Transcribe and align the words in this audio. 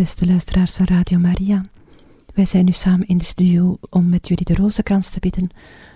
Beste 0.00 0.26
luisteraars 0.26 0.74
van 0.74 0.86
Radio 0.86 1.18
Maria, 1.18 1.64
wij 2.34 2.46
zijn 2.46 2.64
nu 2.64 2.72
samen 2.72 3.06
in 3.06 3.18
de 3.18 3.24
studio 3.24 3.78
om 3.90 4.08
met 4.08 4.28
jullie 4.28 4.44
de 4.44 4.54
rozenkrans 4.54 5.10
te 5.10 5.20
bidden 5.20 5.50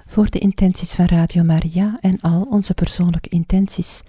voor 0.07 0.31
de 0.31 0.39
intenties 0.39 0.93
van 0.93 1.05
Radio 1.05 1.43
Maria 1.43 1.99
en 2.01 2.21
al 2.21 2.43
onze 2.51 2.75
persoonlijke 2.75 3.29
intenties. 3.29 4.03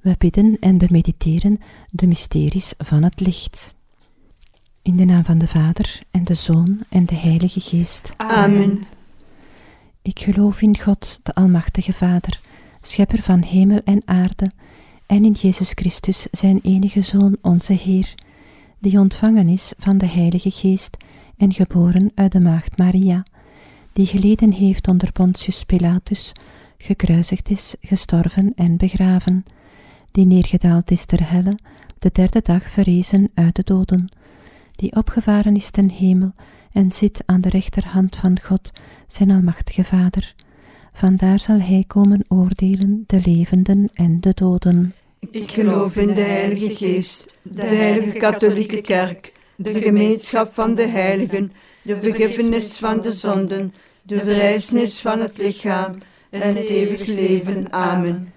We 0.00 0.14
bidden 0.18 0.56
en 0.60 0.78
bemediteren 0.78 1.60
de 1.90 2.06
mysteries 2.06 2.74
van 2.78 3.02
het 3.02 3.20
licht. 3.20 3.74
In 4.82 4.96
de 4.96 5.04
naam 5.04 5.24
van 5.24 5.38
de 5.38 5.46
Vader 5.46 6.00
en 6.10 6.24
de 6.24 6.34
Zoon 6.34 6.78
en 6.88 7.06
de 7.06 7.14
Heilige 7.14 7.60
Geest. 7.60 8.12
Amen. 8.16 8.82
Ik 10.02 10.18
geloof 10.18 10.62
in 10.62 10.78
God, 10.78 11.20
de 11.22 11.34
Almachtige 11.34 11.92
Vader, 11.92 12.40
Schepper 12.80 13.22
van 13.22 13.42
hemel 13.42 13.80
en 13.84 14.02
aarde, 14.04 14.50
en 15.06 15.24
in 15.24 15.32
Jezus 15.32 15.70
Christus, 15.74 16.26
zijn 16.30 16.60
enige 16.62 17.02
Zoon, 17.02 17.36
onze 17.42 17.72
Heer, 17.72 18.14
die 18.86 18.98
ontvangen 18.98 19.48
is 19.48 19.72
van 19.78 19.98
de 19.98 20.06
Heilige 20.06 20.50
Geest 20.50 20.96
en 21.36 21.52
geboren 21.52 22.10
uit 22.14 22.32
de 22.32 22.40
Maagd 22.40 22.78
Maria, 22.78 23.22
die 23.92 24.06
geleden 24.06 24.52
heeft 24.52 24.88
onder 24.88 25.12
Pontius 25.12 25.64
Pilatus, 25.64 26.32
gekruisigd 26.78 27.50
is, 27.50 27.74
gestorven 27.80 28.52
en 28.54 28.76
begraven, 28.76 29.44
die 30.10 30.26
neergedaald 30.26 30.90
is 30.90 31.04
ter 31.04 31.30
helle, 31.30 31.58
de 31.98 32.10
derde 32.12 32.40
dag 32.42 32.70
verrezen 32.70 33.30
uit 33.34 33.56
de 33.56 33.62
doden, 33.64 34.12
die 34.76 34.96
opgevaren 34.96 35.56
is 35.56 35.70
ten 35.70 35.90
hemel 35.90 36.32
en 36.72 36.92
zit 36.92 37.22
aan 37.24 37.40
de 37.40 37.48
rechterhand 37.48 38.16
van 38.16 38.38
God, 38.42 38.72
zijn 39.06 39.30
almachtige 39.30 39.84
Vader. 39.84 40.34
Vandaar 40.92 41.38
zal 41.38 41.60
hij 41.60 41.84
komen 41.86 42.24
oordelen 42.28 43.04
de 43.06 43.20
levenden 43.24 43.88
en 43.92 44.20
de 44.20 44.32
doden. 44.34 44.94
Ik 45.30 45.50
geloof 45.50 45.96
in 45.96 46.14
de 46.14 46.20
Heilige 46.20 46.76
Geest, 46.76 47.38
de 47.42 47.64
Heilige 47.64 48.18
Katholieke 48.18 48.80
Kerk, 48.80 49.32
de 49.56 49.80
gemeenschap 49.80 50.52
van 50.52 50.74
de 50.74 50.86
heiligen, 50.86 51.52
de 51.82 51.96
vergiffenis 52.00 52.76
van 52.76 53.00
de 53.00 53.10
zonden, 53.10 53.74
de 54.02 54.18
verrijzenis 54.18 55.00
van 55.00 55.20
het 55.20 55.38
lichaam 55.38 55.92
en 56.30 56.40
het 56.40 56.64
eeuwig 56.64 57.06
leven. 57.06 57.72
Amen. 57.72 58.32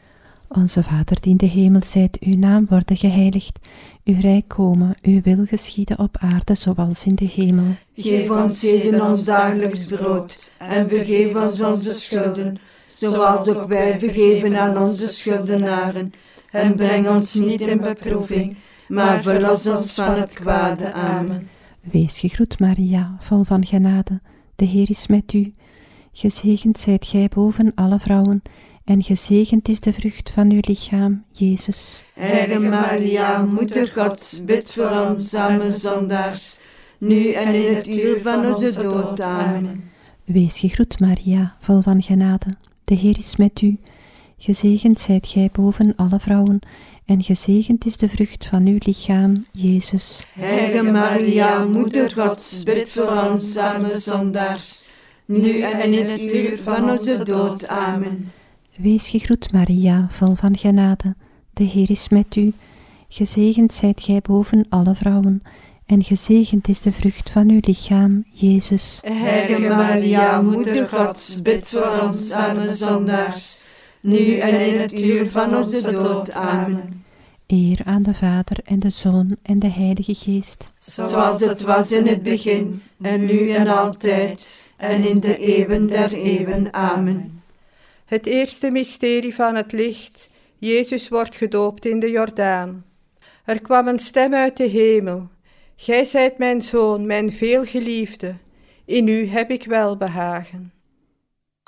Onze 0.48 0.84
Vader 0.84 1.22
die 1.22 1.32
in 1.32 1.38
de 1.38 1.46
hemel 1.46 1.84
zijt, 1.84 2.18
uw 2.20 2.38
naam 2.38 2.66
worden 2.70 2.98
geheiligd, 2.98 3.60
uw 4.04 4.20
rijk 4.20 4.48
komen, 4.48 4.96
uw 5.02 5.22
wil 5.22 5.46
geschieden 5.46 6.00
op 6.00 6.18
aarde 6.20 6.56
zoals 6.56 7.06
in 7.06 7.16
de 7.16 7.26
hemel. 7.26 7.76
Geef 7.96 8.30
ons 8.30 8.62
heden 8.62 9.02
ons 9.02 9.24
dagelijks 9.24 9.86
brood 9.86 10.52
en 10.58 10.90
vergeef 10.90 11.36
ons 11.36 11.62
onze 11.62 11.94
schulden, 11.94 12.58
zoals 12.96 13.58
ook 13.58 13.68
wij 13.68 14.00
vergeven 14.00 14.60
aan 14.60 14.78
onze 14.78 15.08
schuldenaren. 15.08 16.14
En 16.52 16.76
breng 16.76 17.08
ons 17.08 17.34
niet 17.34 17.62
in 17.62 17.78
beproeving, 17.78 18.58
maar 18.88 19.22
verlos 19.22 19.68
ons 19.68 19.94
van 19.94 20.16
het 20.16 20.34
kwade. 20.34 20.92
Amen. 20.94 21.50
Wees 21.82 22.20
gegroet, 22.20 22.60
Maria, 22.60 23.16
vol 23.20 23.44
van 23.44 23.66
genade. 23.66 24.20
De 24.56 24.66
Heer 24.66 24.90
is 24.90 25.08
met 25.08 25.34
u. 25.34 25.54
Gezegend 26.12 26.78
zijt 26.78 27.06
gij 27.06 27.28
boven 27.34 27.72
alle 27.76 28.00
vrouwen, 28.00 28.42
en 28.86 29.04
gezegend 29.04 29.68
is 29.68 29.80
de 29.80 29.94
vrucht 29.94 30.30
van 30.30 30.52
uw 30.52 30.60
lichaam, 30.62 31.24
Jezus. 31.32 32.04
Heilige 32.14 32.60
Maria, 32.60 33.46
Moeder 33.46 33.92
Gods, 33.96 34.44
bid 34.46 34.72
voor 34.72 35.08
ons 35.10 35.34
arme 35.34 35.72
zondaars, 35.72 36.60
nu 36.98 37.32
en 37.32 37.54
in 37.54 37.76
het 37.76 37.88
uur 37.88 38.22
van 38.22 38.54
onze 38.54 38.82
dood. 38.82 39.22
Amen. 39.22 39.84
Wees 40.26 40.60
gegroet, 40.60 41.00
Maria, 41.00 41.56
vol 41.60 41.82
van 41.82 42.02
genade. 42.02 42.46
De 42.84 42.96
Heer 42.96 43.18
is 43.18 43.36
met 43.36 43.62
u. 43.62 43.78
Gezegend 44.42 45.00
zijt 45.00 45.28
gij 45.28 45.50
boven 45.52 45.94
alle 45.96 46.20
vrouwen, 46.20 46.60
en 47.06 47.24
gezegend 47.24 47.86
is 47.86 47.98
de 47.98 48.10
vrucht 48.10 48.46
van 48.46 48.68
uw 48.68 48.78
lichaam, 48.80 49.46
Jezus. 49.52 50.26
Heilige 50.34 50.92
Maria, 50.92 51.64
Moeder 51.64 52.12
Gods, 52.12 52.64
bid 52.64 52.90
voor 52.90 53.32
ons 53.32 53.58
arme 53.58 53.98
zondaars, 53.98 54.86
nu 55.26 55.60
en 55.60 55.94
in 55.94 56.10
het 56.10 56.34
uur 56.34 56.60
van 56.64 56.90
onze 56.90 57.24
dood. 57.24 57.68
Amen. 57.68 58.32
Wees 58.78 59.10
gegroet, 59.10 59.52
Maria, 59.52 60.08
vol 60.10 60.36
van 60.36 60.58
genade. 60.58 61.16
De 61.54 61.64
Heer 61.64 61.90
is 61.90 62.10
met 62.10 62.36
u. 62.36 62.54
Gezegend 63.10 63.74
zijt 63.74 64.02
gij 64.02 64.22
boven 64.22 64.66
alle 64.70 64.96
vrouwen, 64.96 65.42
en 65.86 66.04
gezegend 66.04 66.68
is 66.68 66.82
de 66.82 66.92
vrucht 66.92 67.30
van 67.30 67.50
uw 67.50 67.60
lichaam, 67.62 68.26
Jezus. 68.32 69.00
Heilige 69.04 69.68
Maria, 69.68 70.42
Moeder 70.42 70.90
Gods, 70.90 71.42
bid 71.42 71.70
voor 71.70 72.10
ons 72.10 72.32
arme 72.32 72.74
zondaars, 72.74 73.66
nu 74.02 74.36
en 74.36 74.66
in 74.66 74.82
het 74.82 75.02
uur 75.02 75.32
van 75.32 75.56
onze 75.56 75.92
dood. 75.92 76.32
Amen. 76.32 77.04
Eer 77.48 77.80
aan 77.86 78.04
de 78.04 78.14
Vader 78.14 78.58
en 78.64 78.80
de 78.80 78.90
Zoon 78.90 79.36
en 79.42 79.60
de 79.60 79.70
Heilige 79.70 80.16
Geest. 80.16 80.72
Zoals 80.78 81.46
het 81.46 81.62
was 81.62 81.92
in 81.92 82.08
het 82.08 82.24
begin, 82.24 82.82
en 83.02 83.26
nu 83.26 83.50
en 83.50 83.68
altijd, 83.68 84.68
en 84.78 85.08
in 85.08 85.20
de 85.20 85.38
eeuwen 85.38 85.88
der 85.88 86.14
eeuwen. 86.14 86.74
Amen. 86.74 87.42
Het 88.06 88.26
eerste 88.26 88.72
mysterie 88.72 89.36
van 89.36 89.56
het 89.56 89.72
licht. 89.72 90.30
Jezus 90.58 91.10
wordt 91.10 91.36
gedoopt 91.36 91.86
in 91.86 92.00
de 92.00 92.10
Jordaan. 92.10 92.86
Er 93.46 93.62
kwam 93.62 93.88
een 93.88 94.00
stem 94.00 94.34
uit 94.34 94.58
de 94.58 94.68
hemel. 94.68 95.28
Gij 95.76 96.06
zijt 96.06 96.38
mijn 96.38 96.62
zoon, 96.62 97.06
mijn 97.06 97.32
veelgeliefde. 97.32 98.36
In 98.86 99.08
u 99.08 99.28
heb 99.28 99.52
ik 99.52 99.66
welbehagen. 99.66 100.72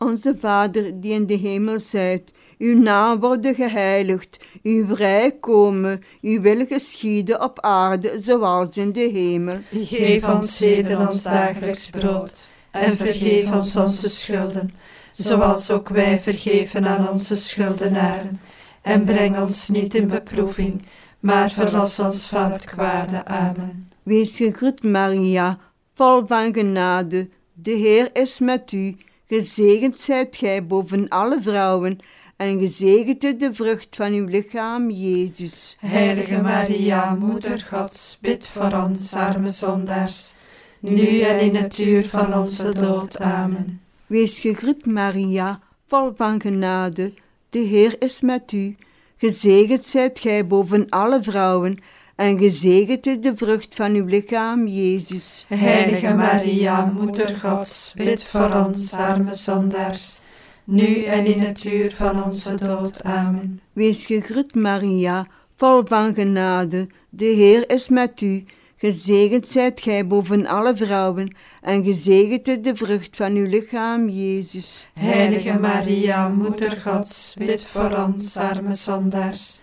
Onze 0.01 0.35
Vader 0.39 1.01
die 1.01 1.13
in 1.13 1.25
de 1.25 1.33
hemel 1.33 1.79
zijt, 1.79 2.31
uw 2.57 2.79
naam 2.79 3.19
worden 3.19 3.55
geheiligd, 3.55 4.37
uw 4.63 4.95
rijk 4.95 5.41
komen, 5.41 6.03
uw 6.21 6.41
wil 6.41 6.65
geschieden 6.65 7.43
op 7.43 7.59
aarde 7.59 8.17
zoals 8.21 8.77
in 8.77 8.91
de 8.91 9.09
hemel. 9.13 9.59
Geef 9.71 10.29
ons 10.29 10.59
heden 10.59 11.07
ons 11.07 11.21
dagelijks 11.23 11.89
brood 11.89 12.49
en 12.71 12.97
vergeef 12.97 13.51
ons 13.51 13.75
onze 13.75 14.09
schulden, 14.09 14.73
zoals 15.11 15.71
ook 15.71 15.89
wij 15.89 16.19
vergeven 16.19 16.87
aan 16.87 17.09
onze 17.09 17.35
schuldenaren. 17.35 18.39
En 18.81 19.03
breng 19.03 19.39
ons 19.39 19.69
niet 19.69 19.93
in 19.93 20.07
beproeving, 20.07 20.85
maar 21.19 21.49
verlos 21.51 21.99
ons 21.99 22.25
van 22.25 22.51
het 22.51 22.65
kwade. 22.65 23.25
Amen. 23.25 23.91
Wees 24.03 24.37
gegroet 24.37 24.83
Maria, 24.83 25.59
vol 25.93 26.27
van 26.27 26.53
genade, 26.53 27.29
de 27.53 27.71
Heer 27.71 28.09
is 28.13 28.39
met 28.39 28.71
u. 28.71 28.97
Gezegend 29.33 29.99
zijt 29.99 30.37
gij 30.37 30.65
boven 30.65 31.09
alle 31.09 31.41
vrouwen, 31.41 31.99
en 32.35 32.59
gezegend 32.59 33.23
is 33.23 33.37
de 33.37 33.53
vrucht 33.53 33.95
van 33.95 34.13
uw 34.13 34.25
lichaam, 34.25 34.89
Jezus. 34.89 35.75
Heilige 35.79 36.41
Maria, 36.41 37.13
Moeder 37.13 37.65
Gods, 37.71 38.17
bid 38.21 38.47
voor 38.47 38.73
ons 38.85 39.13
arme 39.13 39.49
zondaars, 39.49 40.33
nu 40.79 41.19
en 41.19 41.39
in 41.39 41.55
het 41.55 41.77
uur 41.77 42.09
van 42.09 42.33
onze 42.33 42.73
dood. 42.73 43.19
Amen. 43.19 43.81
Wees 44.07 44.39
gegroet 44.39 44.85
Maria, 44.85 45.59
vol 45.87 46.11
van 46.15 46.41
genade, 46.41 47.13
de 47.49 47.59
Heer 47.59 47.95
is 47.99 48.21
met 48.21 48.51
u. 48.51 48.75
Gezegend 49.17 49.85
zijt 49.85 50.19
gij 50.19 50.47
boven 50.47 50.89
alle 50.89 51.23
vrouwen, 51.23 51.77
en 52.21 52.39
gezegend 52.39 53.05
is 53.05 53.19
de 53.19 53.35
vrucht 53.35 53.75
van 53.75 53.93
uw 53.93 54.05
lichaam, 54.05 54.67
Jezus. 54.67 55.45
Heilige 55.47 56.13
Maria, 56.13 56.85
Moeder 56.85 57.39
Gods, 57.39 57.93
bid 57.95 58.23
voor 58.23 58.51
ons 58.65 58.93
arme 58.93 59.33
zondaars, 59.33 60.21
nu 60.63 61.03
en 61.03 61.25
in 61.25 61.39
het 61.39 61.63
uur 61.63 61.91
van 61.95 62.23
onze 62.23 62.55
dood. 62.55 63.03
Amen. 63.03 63.59
Wees 63.73 64.05
gegroet 64.05 64.55
Maria, 64.55 65.27
vol 65.55 65.81
van 65.85 66.13
genade, 66.13 66.87
de 67.09 67.25
Heer 67.25 67.69
is 67.69 67.89
met 67.89 68.21
u. 68.21 68.43
Gezegend 68.77 69.49
zijt 69.49 69.81
gij 69.81 70.07
boven 70.07 70.45
alle 70.45 70.75
vrouwen, 70.75 71.35
en 71.61 71.83
gezegend 71.83 72.47
is 72.47 72.61
de 72.61 72.75
vrucht 72.75 73.15
van 73.15 73.35
uw 73.35 73.47
lichaam, 73.47 74.09
Jezus. 74.09 74.87
Heilige 74.93 75.59
Maria, 75.59 76.27
Moeder 76.27 76.81
Gods, 76.81 77.35
bid 77.37 77.63
voor 77.63 78.05
ons 78.07 78.37
arme 78.37 78.73
zondaars, 78.73 79.61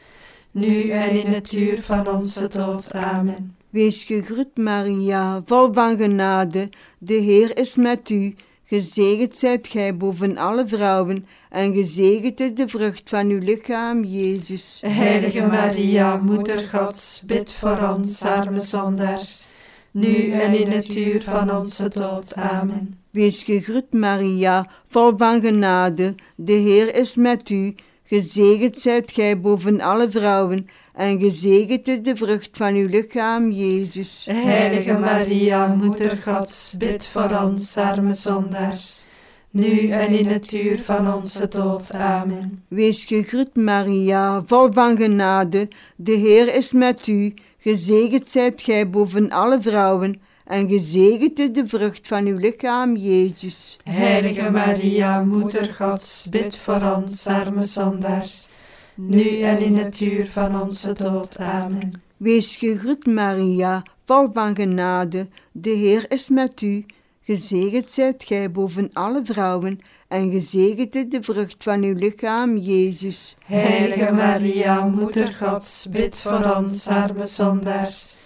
nu 0.59 0.91
en 0.91 1.25
in 1.25 1.33
het 1.33 1.53
uur 1.53 1.83
van 1.83 2.09
onze 2.09 2.49
dood. 2.49 2.95
Amen. 2.95 3.57
Wees 3.71 4.05
gegroet 4.05 4.57
Maria, 4.57 5.43
vol 5.45 5.73
van 5.73 5.97
genade, 5.97 6.69
de 6.99 7.15
Heer 7.15 7.57
is 7.57 7.77
met 7.77 8.11
u. 8.11 8.35
Gezegend 8.65 9.39
zijt 9.39 9.69
gij 9.69 9.97
boven 9.97 10.37
alle 10.37 10.67
vrouwen, 10.67 11.27
en 11.51 11.73
gezegend 11.73 12.41
is 12.41 12.55
de 12.55 12.69
vrucht 12.69 13.09
van 13.09 13.29
uw 13.29 13.39
lichaam, 13.39 14.05
Jezus. 14.05 14.83
Heilige 14.87 15.47
Maria, 15.47 16.17
Moeder 16.17 16.69
Gods, 16.69 17.23
bid 17.27 17.55
voor 17.55 17.95
ons 17.97 18.23
arme 18.23 18.61
zondaars, 18.61 19.49
nu 19.91 20.31
en 20.31 20.61
in 20.61 20.71
het 20.71 20.95
uur 20.97 21.23
van 21.23 21.57
onze 21.57 21.89
dood. 21.89 22.35
Amen. 22.35 23.01
Wees 23.11 23.43
gegroet 23.43 23.93
Maria, 23.93 24.71
vol 24.89 25.13
van 25.17 25.41
genade, 25.41 26.15
de 26.37 26.53
Heer 26.53 26.95
is 26.95 27.17
met 27.17 27.51
u. 27.51 27.75
Gezegend 28.09 28.79
zijt 28.79 29.13
gij 29.13 29.41
boven 29.41 29.81
alle 29.81 30.11
vrouwen, 30.11 30.69
en 30.95 31.21
gezegend 31.21 31.89
is 31.89 32.03
de 32.03 32.17
vrucht 32.17 32.51
van 32.53 32.75
uw 32.75 32.89
lichaam, 32.89 33.51
Jezus. 33.51 34.27
Heilige 34.31 34.93
Maria, 34.93 35.67
Moeder 35.67 36.17
Gods, 36.25 36.75
bid 36.79 37.07
voor 37.07 37.41
ons 37.45 37.77
arme 37.77 38.15
zondaars, 38.15 39.07
nu 39.51 39.89
en 39.89 40.11
in 40.11 40.27
het 40.27 40.53
uur 40.53 40.79
van 40.83 41.15
onze 41.15 41.49
dood. 41.49 41.93
Amen. 41.93 42.63
Wees 42.69 43.05
gegroet 43.05 43.57
Maria, 43.57 44.43
vol 44.47 44.73
van 44.73 44.97
genade, 44.97 45.69
de 45.97 46.13
Heer 46.13 46.55
is 46.55 46.73
met 46.73 47.07
u. 47.07 47.35
gezegend 47.59 48.31
zijt 48.31 48.63
gij 48.63 48.91
boven 48.91 49.31
alle 49.31 49.61
vrouwen, 49.61 50.21
en 50.49 50.69
gezegend 50.69 51.39
is 51.39 51.53
de 51.53 51.67
vrucht 51.67 52.07
van 52.07 52.27
uw 52.27 52.37
lichaam, 52.37 52.97
Jezus. 52.97 53.79
Heilige 53.85 54.51
Maria, 54.51 55.23
Moeder 55.23 55.75
Gods, 55.75 56.27
bid 56.31 56.59
voor 56.59 56.83
ons 56.97 57.27
arme 57.27 57.63
zondaars, 57.63 58.49
nu 58.95 59.41
en 59.41 59.59
in 59.59 59.77
het 59.77 60.01
uur 60.01 60.27
van 60.31 60.63
onze 60.63 60.93
dood. 60.93 61.39
Amen. 61.39 62.03
Wees 62.17 62.57
gegroet, 62.57 63.07
Maria, 63.07 63.83
vol 64.05 64.29
van 64.33 64.57
genade, 64.57 65.27
de 65.53 65.71
Heer 65.71 66.11
is 66.11 66.29
met 66.29 66.61
u. 66.61 66.85
Gezegend 67.23 67.91
zijt 67.91 68.25
gij 68.25 68.51
boven 68.51 68.91
alle 68.93 69.21
vrouwen, 69.25 69.81
en 70.09 70.31
gezegend 70.31 70.95
is 70.95 71.09
de 71.09 71.23
vrucht 71.23 71.63
van 71.63 71.83
uw 71.83 71.95
lichaam, 71.95 72.57
Jezus. 72.57 73.37
Heilige 73.45 74.13
Maria, 74.13 74.85
Moeder 74.87 75.33
Gods, 75.41 75.87
bid 75.91 76.17
voor 76.17 76.55
ons 76.57 76.87
arme 76.87 77.27
zondaars, 77.27 78.17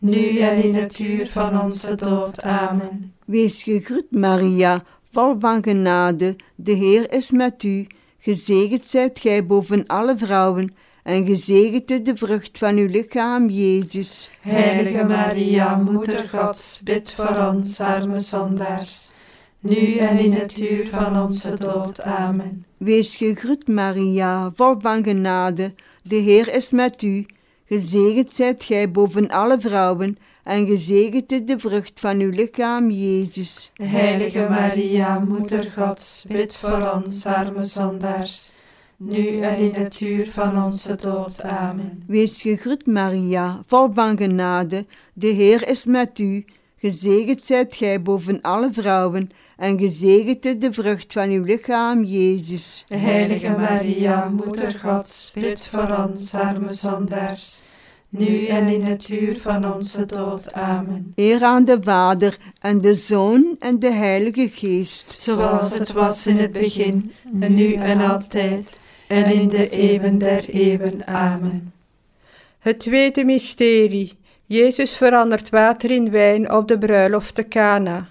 nu 0.00 0.38
en 0.38 0.62
in 0.62 0.74
het 0.74 0.98
uur 0.98 1.26
van 1.26 1.60
onze 1.60 1.94
dood. 1.94 2.42
Amen. 2.42 3.14
Wees 3.24 3.62
gegroet, 3.62 4.10
Maria, 4.10 4.82
vol 5.10 5.36
van 5.38 5.62
genade, 5.62 6.36
de 6.54 6.72
Heer 6.72 7.12
is 7.12 7.30
met 7.30 7.62
u. 7.62 7.86
Gezegend 8.18 8.88
zijt 8.88 9.20
gij 9.20 9.46
boven 9.46 9.86
alle 9.86 10.16
vrouwen, 10.16 10.74
en 11.02 11.26
gezegend 11.26 11.90
is 11.90 12.02
de 12.02 12.16
vrucht 12.16 12.58
van 12.58 12.76
uw 12.76 12.86
lichaam, 12.86 13.48
Jezus. 13.48 14.30
Heilige 14.40 15.04
Maria, 15.04 15.76
Moeder 15.76 16.28
Gods, 16.32 16.80
bid 16.84 17.12
voor 17.12 17.52
ons 17.52 17.80
arme 17.80 18.20
zondaars, 18.20 19.12
nu 19.60 19.96
en 19.96 20.18
in 20.18 20.32
het 20.32 20.58
uur 20.58 20.86
van 20.86 21.22
onze 21.22 21.56
dood. 21.56 22.02
Amen. 22.02 22.64
Wees 22.76 23.16
gegroet, 23.16 23.68
Maria, 23.68 24.50
vol 24.54 24.74
van 24.78 25.04
genade, 25.04 25.74
de 26.02 26.16
Heer 26.16 26.54
is 26.54 26.70
met 26.70 27.02
u. 27.02 27.26
Gezegend 27.72 28.34
zijt 28.34 28.64
gij 28.64 28.90
boven 28.90 29.28
alle 29.28 29.60
vrouwen, 29.60 30.18
en 30.42 30.66
gezegend 30.66 31.32
is 31.32 31.44
de 31.44 31.58
vrucht 31.58 32.00
van 32.00 32.20
uw 32.20 32.30
lichaam, 32.30 32.90
Jezus. 32.90 33.70
Heilige 33.74 34.46
Maria, 34.48 35.18
Moeder 35.18 35.72
Gods, 35.76 36.24
bid 36.28 36.54
voor 36.54 36.90
ons 36.94 37.26
arme 37.26 37.62
zondaars, 37.62 38.52
nu 38.96 39.40
en 39.40 39.56
in 39.56 39.74
het 39.74 40.00
uur 40.00 40.30
van 40.30 40.64
onze 40.64 40.96
dood. 40.96 41.42
Amen. 41.42 42.02
Wees 42.06 42.42
gegroet, 42.42 42.86
Maria, 42.86 43.62
vol 43.66 43.92
van 43.92 44.16
genade, 44.16 44.86
de 45.12 45.28
Heer 45.28 45.68
is 45.68 45.84
met 45.84 46.18
u. 46.18 46.44
Gezegend 46.76 47.46
zijt 47.46 47.76
gij 47.76 48.02
boven 48.02 48.40
alle 48.40 48.68
vrouwen, 48.72 49.30
en 49.60 49.78
gezegend 49.78 50.44
is 50.44 50.58
de 50.58 50.72
vrucht 50.72 51.12
van 51.12 51.30
uw 51.30 51.44
lichaam, 51.44 52.04
Jezus. 52.04 52.84
Heilige 52.88 53.50
Maria, 53.50 54.28
Moeder 54.28 54.78
Gods, 54.84 55.32
bid 55.34 55.66
voor 55.66 56.04
ons 56.04 56.34
arme 56.34 56.72
zondaars, 56.72 57.62
nu 58.08 58.46
en 58.46 58.66
in 58.66 58.82
het 58.84 59.08
uur 59.08 59.40
van 59.40 59.74
onze 59.74 60.06
dood. 60.06 60.52
Amen. 60.52 61.12
Eer 61.14 61.42
aan 61.44 61.64
de 61.64 61.78
Vader, 61.80 62.38
en 62.60 62.80
de 62.80 62.94
Zoon, 62.94 63.56
en 63.58 63.78
de 63.78 63.92
Heilige 63.92 64.48
Geest. 64.52 65.20
Zoals 65.20 65.78
het 65.78 65.92
was 65.92 66.26
in 66.26 66.36
het 66.36 66.52
begin, 66.52 67.12
en 67.40 67.54
nu 67.54 67.72
en 67.72 68.00
altijd, 68.00 68.78
en 69.08 69.32
in 69.32 69.48
de 69.48 69.68
eeuwen 69.68 70.18
der 70.18 70.48
eeuwen. 70.48 71.06
Amen. 71.06 71.72
Het 72.58 72.78
tweede 72.78 73.24
mysterie. 73.24 74.18
Jezus 74.46 74.96
verandert 74.96 75.48
water 75.50 75.90
in 75.90 76.10
wijn 76.10 76.52
op 76.52 76.68
de 76.68 76.78
bruiloft 76.78 77.34
te 77.34 77.48
Cana. 77.48 78.09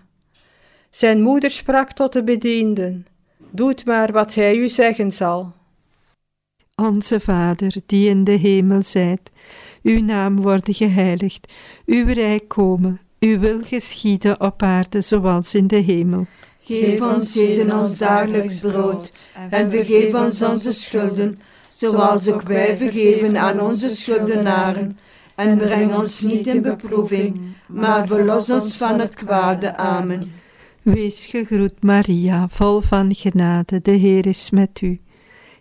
Zijn 0.91 1.21
moeder 1.21 1.51
sprak 1.51 1.91
tot 1.91 2.13
de 2.13 2.23
bedienden: 2.23 3.05
Doet 3.51 3.85
maar 3.85 4.11
wat 4.11 4.33
hij 4.33 4.55
u 4.55 4.69
zeggen 4.69 5.11
zal. 5.11 5.53
Onze 6.75 7.19
Vader, 7.19 7.73
die 7.85 8.09
in 8.09 8.23
de 8.23 8.31
hemel 8.31 8.83
zijt, 8.83 9.31
uw 9.83 10.01
naam 10.01 10.41
worden 10.41 10.73
geheiligd, 10.73 11.53
uw 11.85 12.05
rijk 12.05 12.47
komen, 12.47 12.99
uw 13.19 13.39
wil 13.39 13.61
geschieden 13.61 14.41
op 14.41 14.63
aarde 14.63 15.01
zoals 15.01 15.55
in 15.55 15.67
de 15.67 15.75
hemel. 15.75 16.25
Geef 16.61 17.01
ons 17.01 17.33
heden 17.33 17.79
ons 17.79 17.97
dagelijks 17.97 18.59
brood, 18.59 19.29
en 19.49 19.71
vergeef 19.71 20.13
ons 20.13 20.41
onze 20.41 20.71
schulden, 20.71 21.39
zoals 21.69 22.31
ook 22.31 22.41
wij 22.41 22.77
vergeven 22.77 23.37
aan 23.37 23.59
onze 23.59 23.95
schuldenaren. 23.95 24.97
En 25.35 25.57
breng 25.57 25.95
ons 25.95 26.21
niet 26.21 26.47
in 26.47 26.61
beproeving, 26.61 27.41
maar 27.67 28.07
verlos 28.07 28.49
ons 28.49 28.77
van 28.77 28.99
het 28.99 29.15
kwade. 29.15 29.77
Amen. 29.77 30.38
Wees 30.83 31.25
gegroet, 31.25 31.83
Maria, 31.83 32.47
vol 32.49 32.81
van 32.81 33.15
genade, 33.15 33.81
de 33.81 33.91
Heer 33.91 34.25
is 34.25 34.49
met 34.49 34.81
u. 34.81 34.99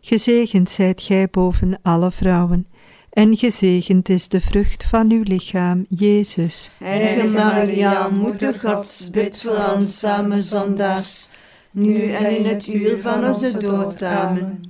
Gezegend 0.00 0.70
zijt 0.70 1.02
gij 1.02 1.28
boven 1.30 1.78
alle 1.82 2.10
vrouwen, 2.10 2.66
en 3.10 3.36
gezegend 3.36 4.08
is 4.08 4.28
de 4.28 4.40
vrucht 4.40 4.84
van 4.84 5.10
uw 5.12 5.22
lichaam, 5.22 5.84
Jezus. 5.88 6.70
Heilige 6.78 7.28
Maria, 7.28 8.08
Moeder 8.08 8.54
Gods, 8.60 9.10
bid 9.10 9.40
voor 9.40 9.74
ons 9.76 10.04
arme 10.04 10.40
zondaars, 10.40 11.30
nu 11.70 12.12
en 12.12 12.36
in 12.36 12.46
het 12.46 12.66
uur 12.66 13.00
van 13.00 13.34
onze 13.34 13.58
dood. 13.58 14.02
Amen. 14.02 14.60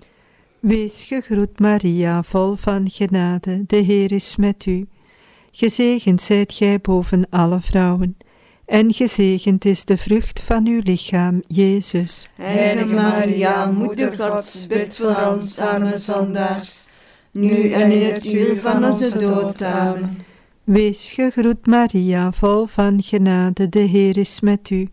Wees 0.60 1.04
gegroet, 1.04 1.58
Maria, 1.60 2.22
vol 2.22 2.54
van 2.54 2.90
genade, 2.90 3.64
de 3.66 3.76
Heer 3.76 4.12
is 4.12 4.36
met 4.36 4.66
u. 4.66 4.86
Gezegend 5.50 6.22
zijt 6.22 6.52
gij 6.52 6.80
boven 6.80 7.26
alle 7.30 7.60
vrouwen, 7.60 8.16
en 8.69 8.93
gezegend 8.93 9.65
is 9.65 9.85
de 9.85 9.97
vrucht 9.97 10.41
van 10.41 10.67
uw 10.67 10.81
lichaam, 10.85 11.41
Jezus. 11.47 12.29
Heilige 12.35 12.94
Maria, 12.94 13.67
Moeder 13.67 14.17
Gods, 14.19 14.67
bid 14.67 14.97
voor 14.97 15.32
ons 15.32 15.59
arme 15.59 15.99
zondaars, 15.99 16.91
nu 17.31 17.70
en 17.70 17.93
in 17.93 18.15
het 18.15 18.26
uur 18.26 18.61
van 18.61 18.85
onze 18.85 19.19
dood. 19.19 19.62
Amen. 19.62 20.19
Wees 20.65 21.12
gegroet, 21.12 21.67
Maria, 21.67 22.32
vol 22.32 22.67
van 22.67 23.03
genade, 23.03 23.69
de 23.69 23.79
Heer 23.79 24.17
is 24.17 24.41
met 24.41 24.70
u. 24.70 24.88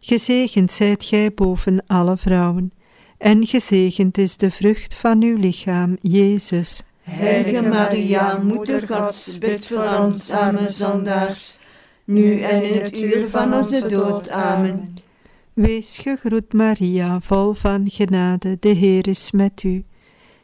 Gezegend 0.00 0.72
zijt 0.72 1.04
gij 1.04 1.34
boven 1.34 1.82
alle 1.86 2.16
vrouwen, 2.16 2.72
en 3.18 3.46
gezegend 3.46 4.18
is 4.18 4.36
de 4.36 4.50
vrucht 4.50 4.94
van 4.94 5.22
uw 5.22 5.36
lichaam, 5.36 5.96
Jezus. 6.00 6.82
Heilige 7.02 7.62
Maria, 7.62 8.38
Moeder 8.42 8.86
Gods, 8.88 9.38
bid 9.38 9.66
voor 9.66 9.98
ons 10.00 10.30
arme 10.30 10.68
zondaars, 10.68 11.58
nu 12.04 12.40
en 12.40 12.62
in 12.62 12.82
het 12.82 13.00
uur 13.00 13.28
van 13.30 13.54
onze 13.54 13.88
dood. 13.88 14.30
Amen. 14.30 14.94
Wees 15.52 15.98
gegroet, 15.98 16.52
Maria, 16.52 17.20
vol 17.20 17.52
van 17.52 17.90
genade, 17.90 18.56
de 18.60 18.68
Heer 18.68 19.08
is 19.08 19.30
met 19.30 19.62
u. 19.62 19.84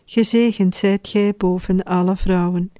Gezegend 0.05 0.77
zijt 0.77 1.09
gij 1.09 1.35
boven 1.37 1.83
alle 1.83 2.17
vrouwen, 2.17 2.73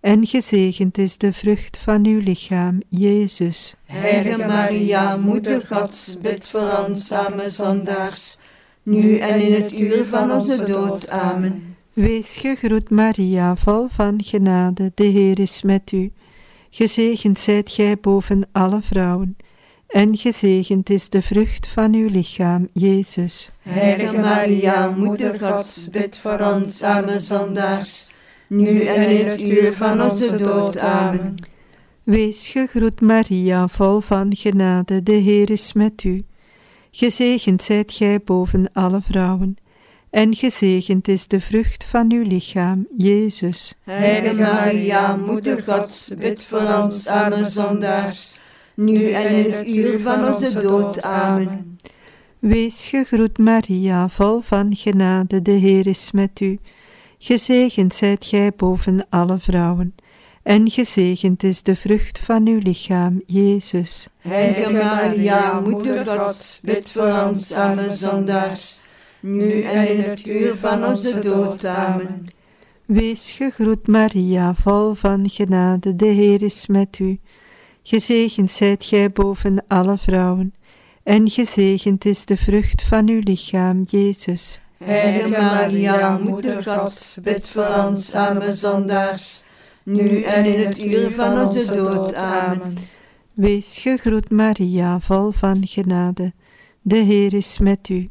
en 0.00 0.26
gezegend 0.26 0.98
is 0.98 1.18
de 1.18 1.32
vrucht 1.32 1.76
van 1.76 2.06
uw 2.06 2.20
lichaam, 2.20 2.80
Jezus. 2.88 3.74
Heilige 3.84 4.46
Maria, 4.46 5.16
Moeder 5.16 5.66
Gods, 5.70 6.18
bid 6.20 6.48
voor 6.48 6.84
ons 6.88 7.12
arme 7.12 7.48
zondaars, 7.48 8.38
nu 8.82 9.16
en 9.16 9.40
in 9.40 9.62
het 9.62 9.80
uur 9.80 10.06
van 10.06 10.32
onze 10.32 10.64
dood. 10.64 11.08
Amen. 11.08 11.76
Wees 11.92 12.36
gegroet, 12.36 12.90
Maria, 12.90 13.56
vol 13.56 13.86
van 13.88 14.22
genade, 14.24 14.92
de 14.94 15.04
Heer 15.04 15.38
is 15.40 15.62
met 15.62 15.92
u. 15.92 16.12
Gezegend 16.70 17.38
zijt 17.38 17.70
gij 17.70 17.98
boven 18.00 18.48
alle 18.52 18.82
vrouwen, 18.82 19.36
en 19.88 20.16
gezegend 20.16 20.90
is 20.90 21.08
de 21.08 21.22
vrucht 21.22 21.66
van 21.66 21.94
uw 21.94 22.08
lichaam, 22.08 22.68
Jezus. 22.72 23.50
Heilige 23.62 24.18
Maria, 24.18 24.90
Moeder 24.90 25.40
Gods, 25.40 25.90
bid 25.90 26.18
voor 26.18 26.38
ons 26.54 26.82
arme 26.82 27.20
zondaars, 27.20 28.12
nu 28.46 28.80
en 28.80 29.08
in 29.08 29.28
het 29.28 29.48
uur 29.48 29.72
van 29.72 30.10
onze 30.10 30.36
dood. 30.36 30.78
Amen. 30.78 31.34
Wees 32.02 32.48
gegroet, 32.48 33.00
Maria, 33.00 33.68
vol 33.68 34.00
van 34.00 34.36
genade, 34.36 35.02
de 35.02 35.12
Heer 35.12 35.50
is 35.50 35.72
met 35.72 36.04
u. 36.04 36.24
Gezegend 36.90 37.62
zijt 37.62 37.92
gij 37.92 38.20
boven 38.24 38.70
alle 38.72 39.00
vrouwen, 39.00 39.56
en 40.10 40.34
gezegend 40.34 41.08
is 41.08 41.26
de 41.26 41.40
vrucht 41.40 41.84
van 41.84 42.12
uw 42.12 42.22
lichaam, 42.22 42.86
Jezus. 42.96 43.74
Heilige 43.84 44.34
Maria, 44.34 45.16
Moeder 45.16 45.62
Gods, 45.62 46.10
bid 46.18 46.44
voor 46.44 46.82
ons 46.82 47.06
arme 47.06 47.46
zondaars, 47.46 48.40
nu 48.74 49.10
en 49.10 49.28
in 49.28 49.52
het 49.52 49.66
uur 49.66 50.00
van 50.00 50.34
onze 50.34 50.60
dood. 50.60 51.02
Amen. 51.02 51.78
Wees 52.38 52.86
gegroet, 52.86 53.38
Maria, 53.38 54.08
vol 54.08 54.40
van 54.40 54.76
genade, 54.76 55.42
de 55.42 55.50
Heer 55.50 55.86
is 55.86 56.10
met 56.10 56.40
u. 56.40 56.58
Gezegend 57.18 57.94
zijt 57.94 58.24
gij 58.24 58.52
boven 58.56 59.06
alle 59.08 59.38
vrouwen, 59.38 59.94
en 60.42 60.70
gezegend 60.70 61.42
is 61.42 61.62
de 61.62 61.76
vrucht 61.76 62.18
van 62.18 62.46
uw 62.46 62.58
lichaam, 62.62 63.22
Jezus. 63.26 64.08
Heilige 64.18 64.72
Maria, 64.72 65.60
Moeder 65.60 66.06
Gods, 66.06 66.58
bid 66.62 66.90
voor 66.90 67.24
ons 67.28 67.52
arme 67.52 67.92
zondaars, 67.92 68.86
nu 69.20 69.62
en 69.62 69.88
in 69.88 70.00
het 70.00 70.28
uur 70.28 70.56
van 70.56 70.84
onze 70.84 71.18
dood. 71.18 71.64
Amen. 71.64 72.26
Wees 72.84 73.32
gegroet, 73.32 73.86
Maria, 73.86 74.54
vol 74.54 74.94
van 74.94 75.28
genade, 75.30 75.96
de 75.96 76.06
Heer 76.06 76.42
is 76.42 76.66
met 76.66 76.98
u. 76.98 77.18
Gezegend 77.82 78.50
zijt 78.50 78.84
gij 78.84 79.10
boven 79.10 79.64
alle 79.66 79.98
vrouwen, 79.98 80.54
en 81.02 81.30
gezegend 81.30 82.04
is 82.04 82.24
de 82.24 82.36
vrucht 82.36 82.82
van 82.82 83.08
uw 83.08 83.20
lichaam, 83.24 83.82
Jezus. 83.82 84.60
Heilige 84.84 85.28
Maria, 85.28 86.18
Moeder 86.18 86.64
Gods, 86.64 87.18
bid 87.22 87.48
voor 87.48 87.84
ons 87.86 88.14
arme 88.14 88.52
zondaars, 88.52 89.44
nu 89.82 90.22
en 90.22 90.44
in 90.44 90.66
het 90.66 90.86
uur 90.86 91.10
van 91.10 91.46
onze 91.46 91.74
dood. 91.74 92.14
Amen. 92.14 92.72
Wees 93.34 93.78
gegroet 93.78 94.30
Maria, 94.30 95.00
vol 95.00 95.30
van 95.30 95.66
genade. 95.66 96.32
De 96.82 96.96
Heer 96.96 97.34
is 97.34 97.58
met 97.58 97.88
u. 97.88 98.08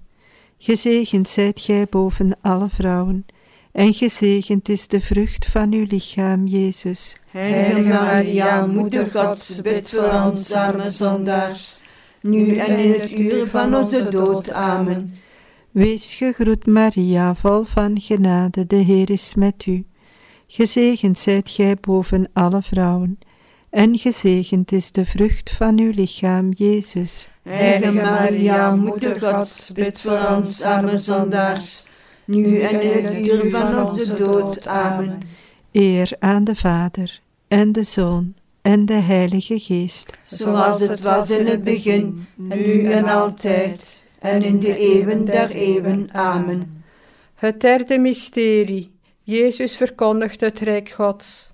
Gezegend 0.59 1.29
zijt 1.29 1.59
gij 1.59 1.87
boven 1.89 2.37
alle 2.41 2.69
vrouwen, 2.69 3.25
en 3.71 3.93
gezegend 3.93 4.69
is 4.69 4.87
de 4.87 5.01
vrucht 5.01 5.45
van 5.45 5.73
uw 5.73 5.85
lichaam, 5.89 6.45
Jezus. 6.45 7.15
Heilige 7.27 7.81
Maria, 7.87 8.65
Moeder 8.65 9.11
Gods, 9.11 9.61
bid 9.61 9.89
voor 9.89 10.21
ons 10.25 10.51
arme 10.51 10.91
zondaars, 10.91 11.83
nu 12.21 12.55
en 12.55 12.77
in 12.77 12.91
het 12.99 13.11
uur 13.11 13.47
van 13.47 13.75
onze 13.75 14.09
dood. 14.09 14.51
Amen. 14.51 15.15
Wees 15.71 16.13
gegroet 16.13 16.65
Maria, 16.65 17.35
vol 17.35 17.63
van 17.63 17.99
genade, 18.01 18.65
de 18.65 18.75
Heer 18.75 19.09
is 19.09 19.33
met 19.35 19.65
u. 19.65 19.85
Gezegend 20.47 21.19
zijt 21.19 21.49
gij 21.49 21.75
boven 21.81 22.29
alle 22.33 22.61
vrouwen, 22.61 23.19
en 23.69 23.97
gezegend 23.97 24.71
is 24.71 24.91
de 24.91 25.05
vrucht 25.05 25.49
van 25.49 25.79
uw 25.79 25.91
lichaam, 25.95 26.51
Jezus. 26.51 27.29
Heilige 27.48 27.92
Maria, 27.92 28.75
Moeder 28.75 29.20
Gods, 29.20 29.72
bid 29.72 30.01
voor 30.01 30.20
ons 30.36 30.62
arme 30.62 30.98
zondaars, 30.98 31.89
nu 32.25 32.60
en 32.60 32.82
in 32.82 33.06
het 33.06 33.27
uur 33.27 33.50
van 33.50 33.89
onze 33.89 34.18
dood. 34.18 34.68
Amen. 34.68 35.20
Eer 35.72 36.12
aan 36.20 36.44
de 36.44 36.56
Vader, 36.56 37.22
en 37.48 37.72
de 37.72 37.84
Zoon, 37.84 38.34
en 38.62 38.86
de 38.86 38.94
Heilige 38.94 39.60
Geest. 39.60 40.18
Zoals 40.24 40.88
het 40.88 41.01
was 41.01 41.30
in 41.30 41.48
het 41.48 41.63
begin, 41.63 42.27
nu 42.36 42.92
en 42.92 43.06
altijd, 43.06 44.06
en 44.20 44.44
in 44.44 44.60
de 44.60 44.77
eeuwen 44.77 45.25
der 45.25 45.50
eeuwen. 45.50 46.10
Amen. 46.12 46.84
Het 47.36 47.62
derde 47.62 47.98
mysterie. 47.98 48.92
Jezus 49.24 49.75
verkondigt 49.75 50.42
het 50.42 50.60
Rijk 50.60 50.89
Gods. 50.89 51.51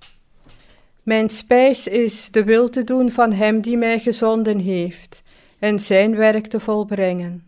Mijn 1.02 1.28
spijs 1.28 1.86
is 1.86 2.30
de 2.30 2.44
wil 2.44 2.70
te 2.70 2.84
doen 2.84 3.10
van 3.10 3.32
Hem 3.32 3.60
die 3.60 3.76
mij 3.76 3.98
gezonden 3.98 4.58
heeft 4.58 5.23
en 5.64 5.80
Zijn 5.80 6.16
werk 6.16 6.46
te 6.46 6.60
volbrengen. 6.60 7.44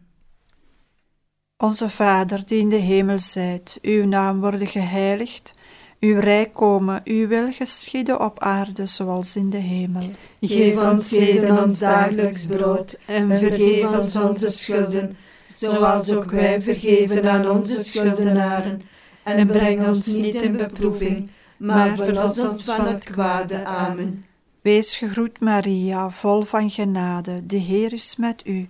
Onze 1.56 1.88
Vader 1.88 2.46
die 2.46 2.58
in 2.58 2.68
de 2.68 2.76
hemel 2.76 3.18
zijt, 3.18 3.78
uw 3.82 4.06
naam 4.06 4.40
worden 4.40 4.66
geheiligd, 4.66 5.54
uw 6.00 6.20
rijk 6.20 6.52
komen, 6.52 7.00
uw 7.04 7.28
wil 7.28 7.52
geschieden 7.52 8.20
op 8.20 8.40
aarde 8.40 8.86
zoals 8.86 9.36
in 9.36 9.50
de 9.50 9.56
hemel. 9.56 10.10
Geef 10.40 10.90
ons 10.90 11.10
heden 11.10 11.64
ons 11.64 11.78
dagelijks 11.78 12.46
brood 12.46 12.98
en 13.06 13.38
vergeef 13.38 13.98
ons 13.98 14.16
onze 14.16 14.50
schulden, 14.50 15.16
zoals 15.54 16.10
ook 16.12 16.30
wij 16.30 16.62
vergeven 16.62 17.30
aan 17.30 17.50
onze 17.50 17.82
schuldenaren. 17.82 18.82
En 19.22 19.46
breng 19.46 19.86
ons 19.86 20.06
niet 20.06 20.34
in 20.34 20.56
beproeving, 20.56 21.30
maar 21.56 21.96
verlos 21.96 22.38
ons 22.38 22.64
van 22.64 22.86
het 22.86 23.04
kwade. 23.04 23.64
Amen. 23.64 24.25
Wees 24.66 24.96
gegroet 24.96 25.40
Maria, 25.40 26.10
vol 26.10 26.42
van 26.42 26.70
genade, 26.70 27.46
de 27.46 27.56
Heer 27.56 27.92
is 27.92 28.16
met 28.16 28.42
u. 28.44 28.68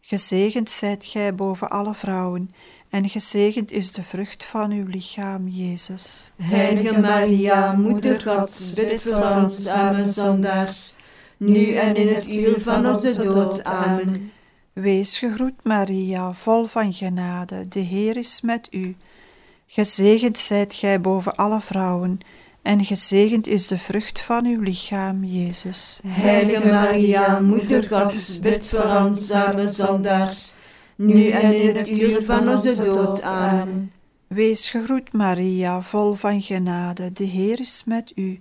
Gezegend 0.00 0.70
zijt 0.70 1.04
gij 1.04 1.34
boven 1.34 1.70
alle 1.70 1.94
vrouwen, 1.94 2.50
en 2.90 3.08
gezegend 3.08 3.70
is 3.72 3.92
de 3.92 4.02
vrucht 4.02 4.44
van 4.44 4.70
uw 4.70 4.86
lichaam, 4.86 5.48
Jezus. 5.48 6.32
Heilige 6.42 7.00
Maria, 7.00 7.72
Moeder 7.72 8.20
Gods, 8.22 8.74
bid 8.74 9.02
voor 9.02 9.42
ons 9.42 9.66
arme 9.66 10.12
zondaars, 10.12 10.94
nu 11.36 11.74
en 11.74 11.94
in 11.94 12.14
het 12.14 12.34
uur 12.34 12.60
van 12.60 12.86
onze 12.86 13.16
dood. 13.22 13.64
Amen. 13.64 14.32
Wees 14.72 15.18
gegroet 15.18 15.64
Maria, 15.64 16.32
vol 16.32 16.64
van 16.64 16.92
genade, 16.92 17.68
de 17.68 17.80
Heer 17.80 18.16
is 18.16 18.40
met 18.40 18.68
u. 18.70 18.96
Gezegend 19.66 20.38
zijt 20.38 20.72
gij 20.72 21.00
boven 21.00 21.34
alle 21.34 21.60
vrouwen, 21.60 22.20
en 22.62 22.84
gezegend 22.84 23.46
is 23.46 23.66
de 23.66 23.78
vrucht 23.78 24.20
van 24.20 24.46
uw 24.46 24.60
lichaam, 24.60 25.24
Jezus. 25.24 26.00
Heilige 26.06 26.68
Maria, 26.68 27.40
Moeder 27.40 27.88
Gods, 27.88 28.40
bid 28.40 28.66
voor 28.66 29.04
ons 29.06 29.30
arme 29.30 29.72
zondaars, 29.72 30.52
nu 30.96 31.28
en 31.28 31.60
in 31.62 31.76
het 31.76 31.88
uur 31.88 32.24
van 32.24 32.48
onze 32.48 32.76
dood. 32.76 33.22
Amen. 33.22 33.92
Wees 34.26 34.70
gegroet 34.70 35.12
Maria, 35.12 35.80
vol 35.80 36.14
van 36.14 36.40
genade, 36.40 37.12
de 37.12 37.24
Heer 37.24 37.60
is 37.60 37.82
met 37.86 38.12
u. 38.14 38.40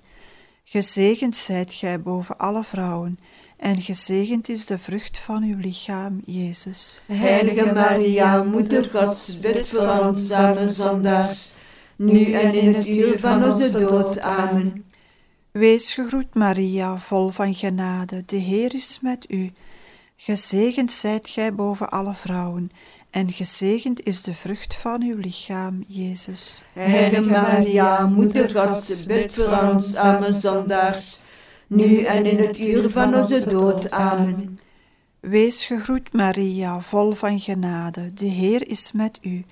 Gezegend 0.64 1.36
zijt 1.36 1.74
gij 1.74 2.02
boven 2.02 2.38
alle 2.38 2.64
vrouwen, 2.64 3.20
en 3.58 3.82
gezegend 3.82 4.50
is 4.50 4.66
de 4.66 4.78
vrucht 4.78 5.20
van 5.20 5.44
uw 5.44 5.58
lichaam, 5.58 6.22
Jezus. 6.26 7.02
Heilige 7.06 7.72
Maria, 7.74 8.44
Moeder 8.44 8.90
Gods, 8.94 9.40
bid 9.40 9.68
voor 9.68 10.00
ons 10.00 10.32
arme 10.32 10.68
zondaars, 10.68 11.54
nu 12.02 12.32
en 12.32 12.54
in 12.54 12.74
het 12.74 12.88
uur 12.88 13.20
van 13.20 13.44
onze 13.52 13.72
dood. 13.72 14.20
Amen. 14.20 14.86
Wees 15.52 15.94
gegroet 15.94 16.34
Maria, 16.34 16.98
vol 16.98 17.30
van 17.30 17.54
genade, 17.56 18.24
de 18.26 18.36
Heer 18.36 18.76
is 18.76 19.00
met 19.02 19.26
u. 19.30 19.52
Gezegend 20.16 20.92
zijt 20.92 21.30
gij 21.30 21.56
boven 21.56 21.90
alle 21.90 22.14
vrouwen, 22.14 22.72
en 23.10 23.32
gezegend 23.32 24.06
is 24.06 24.22
de 24.22 24.34
vrucht 24.34 24.76
van 24.76 25.02
uw 25.04 25.18
lichaam, 25.18 25.84
Jezus. 25.88 26.64
Heilige 26.74 27.22
Maria, 27.22 28.08
Moeder 28.08 28.50
Gods, 28.50 29.06
bid 29.06 29.34
voor 29.34 29.70
ons 29.74 29.96
arme 29.96 30.40
zondaars, 30.40 31.20
nu 31.68 32.02
en 32.02 32.26
in 32.26 32.38
het 32.38 32.60
uur 32.60 32.90
van 32.90 33.16
onze 33.16 33.50
dood. 33.50 33.92
Amen. 33.92 34.60
Wees 35.20 35.66
gegroet 35.66 36.14
Maria, 36.14 36.80
vol 36.80 37.12
van 37.12 37.40
genade, 37.40 38.14
de 38.14 38.26
Heer 38.26 38.68
is 38.70 38.92
met 38.92 39.20
u. 39.22 39.46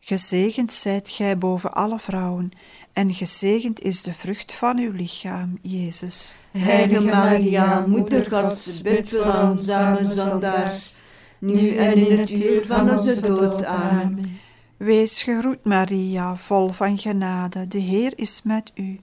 Gezegend 0.00 0.72
zijt 0.72 1.08
gij 1.08 1.38
boven 1.38 1.72
alle 1.72 1.98
vrouwen, 1.98 2.50
en 2.92 3.14
gezegend 3.14 3.80
is 3.80 4.02
de 4.02 4.12
vrucht 4.12 4.54
van 4.54 4.78
uw 4.78 4.92
lichaam, 4.92 5.58
Jezus. 5.60 6.38
Heilige 6.50 7.04
Maria, 7.04 7.84
Moeder 7.86 8.26
Gods, 8.30 8.82
bid 8.82 9.08
voor 9.08 9.48
ons 9.50 9.68
arme 9.68 10.12
zondaars, 10.12 10.94
nu 11.38 11.76
en 11.76 12.08
in 12.08 12.18
het 12.18 12.30
uur 12.30 12.66
van 12.66 12.98
onze 12.98 13.20
dood. 13.20 13.64
Amen. 13.64 14.38
Wees 14.76 15.22
gegroet 15.22 15.64
Maria, 15.64 16.36
vol 16.36 16.68
van 16.68 16.98
genade, 16.98 17.68
de 17.68 17.78
Heer 17.78 18.12
is 18.16 18.40
met 18.44 18.70
u. 18.74 19.00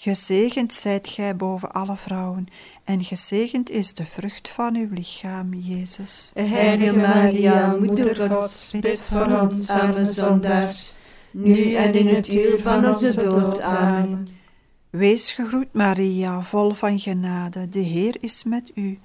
Gezegend 0.00 0.74
zijt 0.74 1.08
gij 1.08 1.36
boven 1.36 1.72
alle 1.72 1.96
vrouwen, 1.96 2.46
en 2.84 3.04
gezegend 3.04 3.70
is 3.70 3.94
de 3.94 4.06
vrucht 4.06 4.48
van 4.48 4.76
uw 4.76 4.88
lichaam, 4.90 5.54
Jezus. 5.54 6.30
Heilige 6.34 6.96
Maria, 6.96 7.76
Moeder 7.80 8.30
Gods, 8.30 8.72
bid 8.80 9.00
voor 9.00 9.40
ons 9.40 9.68
arme 9.68 10.12
zondaars, 10.12 10.92
nu 11.30 11.74
en 11.74 11.94
in 11.94 12.08
het 12.08 12.32
uur 12.32 12.60
van 12.62 12.86
onze 12.86 13.14
dood. 13.14 13.60
Amen. 13.60 14.28
Wees 14.90 15.32
gegroet 15.32 15.72
Maria, 15.72 16.42
vol 16.42 16.70
van 16.70 16.98
genade, 16.98 17.68
de 17.68 17.80
Heer 17.80 18.16
is 18.20 18.44
met 18.44 18.70
u. 18.74 18.98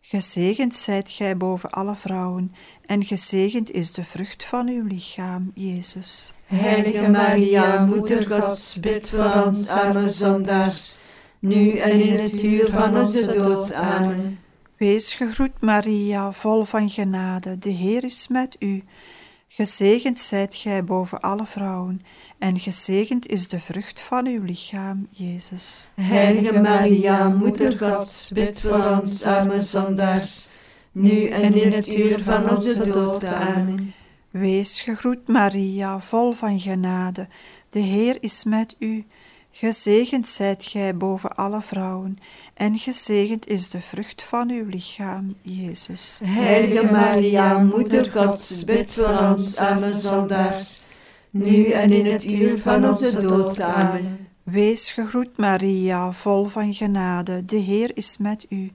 Gezegend 0.00 0.74
zijt 0.74 1.08
gij 1.08 1.36
boven 1.36 1.70
alle 1.70 1.96
vrouwen, 1.96 2.54
en 2.86 3.04
gezegend 3.04 3.70
is 3.70 3.92
de 3.92 4.04
vrucht 4.04 4.44
van 4.44 4.68
uw 4.68 4.86
lichaam, 4.86 5.50
Jezus. 5.54 6.32
Heilige 6.50 7.08
Maria, 7.08 7.84
Moeder 7.84 8.26
Gods, 8.26 8.80
bid 8.80 9.08
voor 9.08 9.42
ons 9.46 9.68
arme 9.68 10.08
zondaars, 10.08 10.96
nu 11.38 11.76
en 11.76 12.00
in 12.00 12.18
het 12.18 12.42
uur 12.42 12.68
van 12.70 12.96
onze 12.96 13.26
dood. 13.26 13.72
Amen. 13.72 14.38
Wees 14.76 15.14
gegroet 15.14 15.60
Maria, 15.60 16.32
vol 16.32 16.64
van 16.64 16.90
genade, 16.90 17.58
de 17.58 17.70
Heer 17.70 18.04
is 18.04 18.28
met 18.28 18.56
u. 18.58 18.82
Gezegend 19.48 20.18
zijt 20.18 20.54
gij 20.54 20.84
boven 20.84 21.20
alle 21.20 21.46
vrouwen, 21.46 22.02
en 22.38 22.58
gezegend 22.58 23.26
is 23.26 23.48
de 23.48 23.60
vrucht 23.60 24.00
van 24.00 24.26
uw 24.26 24.42
lichaam, 24.42 25.06
Jezus. 25.10 25.88
Heilige 26.00 26.60
Maria, 26.60 27.28
Moeder 27.28 27.78
Gods, 27.78 28.30
bid 28.32 28.60
voor 28.60 28.98
ons 29.00 29.24
arme 29.24 29.62
zondaars, 29.62 30.48
nu 30.92 31.26
en 31.26 31.54
in 31.54 31.72
het 31.72 31.94
uur 31.94 32.22
van 32.22 32.56
onze 32.56 32.90
dood. 32.90 33.24
Amen. 33.24 33.94
Wees 34.30 34.80
gegroet 34.80 35.28
Maria, 35.28 36.00
vol 36.00 36.32
van 36.32 36.60
genade, 36.60 37.28
de 37.70 37.78
Heer 37.78 38.16
is 38.20 38.44
met 38.44 38.76
u. 38.78 39.04
Gezegend 39.52 40.28
zijt 40.28 40.64
gij 40.64 40.96
boven 40.96 41.36
alle 41.36 41.62
vrouwen, 41.62 42.18
en 42.54 42.78
gezegend 42.78 43.48
is 43.48 43.70
de 43.70 43.80
vrucht 43.80 44.22
van 44.22 44.50
uw 44.50 44.66
lichaam, 44.68 45.34
Jezus. 45.42 46.20
Heilige 46.24 46.92
Maria, 46.92 47.58
Moeder 47.58 48.10
Gods, 48.12 48.64
bid 48.64 48.90
voor 48.90 49.18
ons 49.18 49.56
arme 49.56 49.94
zondaars, 49.94 50.86
nu 51.30 51.64
en 51.64 51.92
in 51.92 52.06
het 52.06 52.24
uur 52.24 52.58
van 52.58 52.88
onze 52.88 53.20
dood. 53.20 53.60
Amen. 53.60 54.28
Wees 54.42 54.90
gegroet 54.90 55.36
Maria, 55.36 56.12
vol 56.12 56.44
van 56.44 56.74
genade, 56.74 57.44
de 57.44 57.56
Heer 57.56 57.90
is 57.94 58.16
met 58.18 58.46
u. 58.48 58.72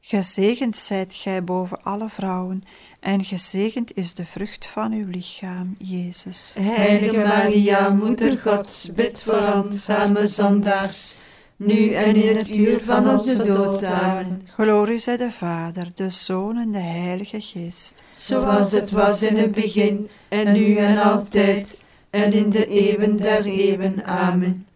Gezegend 0.00 0.76
zijt 0.76 1.14
gij 1.14 1.44
boven 1.44 1.82
alle 1.82 2.08
vrouwen, 2.08 2.64
en 3.00 3.24
gezegend 3.24 3.96
is 3.96 4.14
de 4.14 4.24
vrucht 4.24 4.66
van 4.66 4.92
uw 4.92 5.06
lichaam, 5.06 5.76
Jezus. 5.78 6.56
Heilige 6.60 7.16
Maria, 7.16 7.88
Moeder 7.88 8.38
Gods, 8.38 8.90
bid 8.94 9.22
voor 9.22 9.62
ons 9.64 9.88
arme 9.88 10.26
zondaars, 10.26 11.16
nu 11.56 11.92
en 11.92 12.16
in 12.16 12.36
het 12.36 12.56
uur 12.56 12.80
van 12.84 13.10
onze 13.10 13.44
dood. 13.44 13.84
Amen. 13.84 14.48
Glorie 14.54 14.98
zij 14.98 15.16
de 15.16 15.32
Vader, 15.32 15.88
de 15.94 16.10
Zoon 16.10 16.56
en 16.56 16.72
de 16.72 16.78
Heilige 16.78 17.40
Geest. 17.40 18.02
Zoals 18.18 18.72
het 18.72 18.90
was 18.90 19.22
in 19.22 19.36
het 19.36 19.52
begin, 19.52 20.08
en 20.28 20.52
nu 20.52 20.76
en 20.76 20.98
altijd, 20.98 21.80
en 22.10 22.32
in 22.32 22.50
de 22.50 22.66
eeuwen 22.66 23.16
der 23.16 23.44
eeuwen. 23.44 24.04
Amen. 24.04 24.66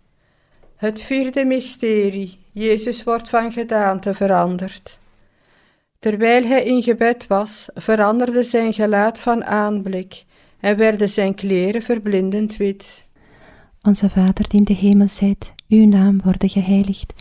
Het 0.76 1.02
vierde 1.02 1.44
mysterie. 1.44 2.38
Jezus 2.52 3.02
wordt 3.02 3.28
van 3.28 3.52
gedaante 3.52 4.14
veranderd. 4.14 4.98
Terwijl 6.04 6.44
hij 6.44 6.64
in 6.64 6.82
gebed 6.82 7.26
was, 7.26 7.68
veranderde 7.74 8.42
zijn 8.42 8.72
gelaat 8.72 9.20
van 9.20 9.44
aanblik 9.44 10.24
en 10.60 10.76
werden 10.76 11.08
zijn 11.08 11.34
kleren 11.34 11.82
verblindend 11.82 12.56
wit. 12.56 13.04
Onze 13.82 14.08
Vader 14.08 14.48
die 14.48 14.58
in 14.58 14.64
de 14.64 14.74
hemel 14.74 15.08
zijt, 15.08 15.52
uw 15.68 15.86
naam 15.86 16.20
worden 16.24 16.48
geheiligd, 16.48 17.12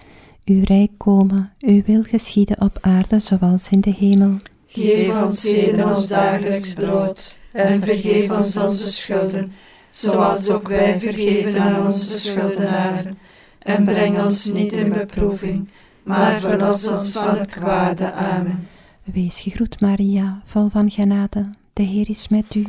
uw 0.46 0.62
rijk 0.64 0.92
komen, 0.98 1.54
uw 1.60 1.82
wil 1.86 2.04
geschieden 2.04 2.62
op 2.62 2.78
aarde 2.82 3.20
zoals 3.20 3.70
in 3.70 3.82
de 3.82 3.94
hemel. 3.98 4.36
Geef 4.68 5.22
ons 5.22 5.44
heden 5.44 5.88
ons 5.88 6.08
dagelijks 6.08 6.74
brood 6.74 7.38
en 7.52 7.84
vergeef 7.84 8.32
ons 8.32 8.58
onze 8.58 8.92
schulden, 8.92 9.54
zoals 9.90 10.50
ook 10.50 10.68
wij 10.68 11.00
vergeven 11.00 11.60
aan 11.60 11.86
onze 11.86 12.20
schuldenaren. 12.20 13.18
En 13.60 13.84
breng 13.84 14.24
ons 14.24 14.46
niet 14.46 14.72
in 14.72 14.90
beproeving, 14.90 15.70
maar 16.04 16.40
verlos 16.40 16.88
ons 16.88 17.12
van 17.12 17.38
het 17.38 17.54
kwade. 17.54 18.12
Amen. 18.12 18.72
Wees 19.04 19.42
gegroet 19.42 19.80
Maria, 19.80 20.42
vol 20.46 20.68
van 20.68 20.92
genade, 20.92 21.46
de 21.74 21.84
Heer 21.84 22.10
is 22.10 22.28
met 22.28 22.56
u. 22.56 22.66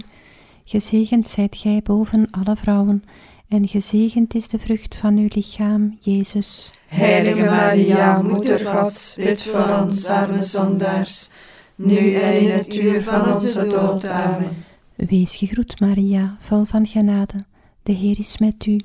Gezegend 0.64 1.26
zijt 1.26 1.56
gij 1.56 1.80
boven 1.84 2.30
alle 2.30 2.56
vrouwen, 2.56 3.04
en 3.48 3.68
gezegend 3.68 4.34
is 4.34 4.48
de 4.48 4.58
vrucht 4.58 4.96
van 4.96 5.16
uw 5.16 5.28
lichaam, 5.28 5.96
Jezus. 6.00 6.70
Heilige 6.86 7.44
Maria, 7.44 8.22
Moeder 8.22 8.66
Gods, 8.66 9.14
bid 9.16 9.42
voor 9.42 9.78
ons 9.82 10.06
arme 10.06 10.42
zondaars, 10.42 11.30
nu 11.74 12.14
en 12.14 12.40
in 12.40 12.50
het 12.50 12.76
uur 12.76 13.02
van 13.02 13.34
onze 13.34 13.66
dood. 13.66 14.06
Amen. 14.06 14.64
Wees 14.94 15.36
gegroet 15.36 15.80
Maria, 15.80 16.36
vol 16.38 16.64
van 16.64 16.86
genade, 16.86 17.38
de 17.82 17.92
Heer 17.92 18.18
is 18.18 18.38
met 18.38 18.66
u. 18.66 18.80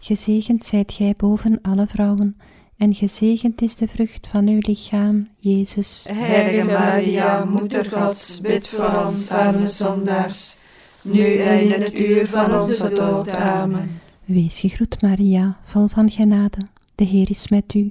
Gezegend 0.00 0.64
zijt 0.64 0.92
gij 0.92 1.14
boven 1.16 1.58
alle 1.62 1.86
vrouwen, 1.86 2.36
en 2.82 2.94
gezegend 2.94 3.62
is 3.62 3.76
de 3.76 3.88
vrucht 3.88 4.26
van 4.26 4.48
uw 4.48 4.58
lichaam, 4.60 5.28
Jezus. 5.38 6.06
Heilige 6.10 6.64
Maria, 6.64 7.44
Moeder 7.44 7.90
Gods, 7.90 8.40
bid 8.40 8.68
voor 8.68 9.04
ons 9.06 9.30
arme 9.30 9.66
zondaars, 9.66 10.56
nu 11.02 11.36
en 11.36 11.60
in 11.60 11.82
het 11.82 11.98
uur 11.98 12.26
van 12.26 12.60
onze 12.60 12.88
dood. 12.88 13.28
Amen. 13.28 14.00
Wees 14.24 14.60
gegroet 14.60 15.02
Maria, 15.02 15.58
vol 15.64 15.86
van 15.86 16.10
genade, 16.10 16.58
de 16.94 17.04
Heer 17.04 17.30
is 17.30 17.48
met 17.48 17.74
u. 17.74 17.88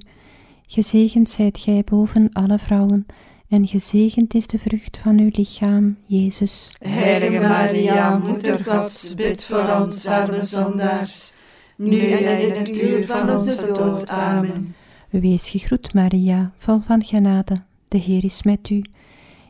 Gezegend 0.66 1.28
zijt 1.28 1.58
gij 1.58 1.82
boven 1.84 2.28
alle 2.32 2.58
vrouwen, 2.58 3.06
en 3.48 3.66
gezegend 3.66 4.34
is 4.34 4.46
de 4.46 4.58
vrucht 4.58 4.98
van 4.98 5.20
uw 5.20 5.30
lichaam, 5.32 5.96
Jezus. 6.06 6.70
Heilige 6.78 7.40
Maria, 7.40 8.18
Moeder 8.18 8.64
Gods, 8.64 9.14
bid 9.14 9.44
voor 9.44 9.80
ons 9.80 10.06
arme 10.06 10.44
zondaars, 10.44 11.32
nu 11.76 12.10
en 12.10 12.40
in 12.40 12.52
het 12.52 12.82
uur 12.82 13.06
van 13.06 13.36
onze 13.36 13.72
dood. 13.72 14.08
Amen. 14.08 14.74
Wees 15.20 15.48
gegroet 15.48 15.94
Maria, 15.94 16.52
vol 16.56 16.80
van 16.80 17.04
genade, 17.04 17.56
de 17.88 17.98
Heer 17.98 18.24
is 18.24 18.42
met 18.42 18.70
u. 18.70 18.82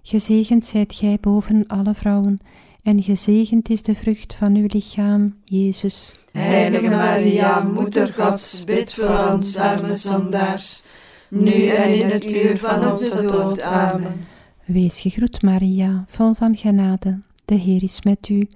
Gezegend 0.02 0.64
zijt 0.64 0.94
gij 0.94 1.18
boven 1.20 1.66
alle 1.66 1.94
vrouwen, 1.94 2.38
en 2.82 3.02
gezegend 3.02 3.70
is 3.70 3.82
de 3.82 3.94
vrucht 3.94 4.34
van 4.34 4.56
uw 4.56 4.66
lichaam, 4.68 5.34
Jezus. 5.44 6.14
Heilige 6.32 6.88
Maria, 6.88 7.60
Moeder 7.60 8.12
Gods, 8.12 8.64
bid 8.64 8.94
voor 8.94 9.32
ons 9.32 9.56
arme 9.56 9.96
zondaars, 9.96 10.82
nu 11.28 11.66
en 11.66 11.94
in 11.94 12.08
het 12.10 12.32
uur 12.32 12.58
van 12.58 12.92
onze 12.92 13.24
dood. 13.24 13.60
Amen. 13.60 14.26
Wees 14.64 15.00
gegroet 15.00 15.42
Maria, 15.42 16.04
vol 16.08 16.32
van 16.32 16.56
genade, 16.56 17.20
de 17.44 17.54
Heer 17.54 17.82
is 17.82 18.02
met 18.02 18.28
u. 18.28 18.48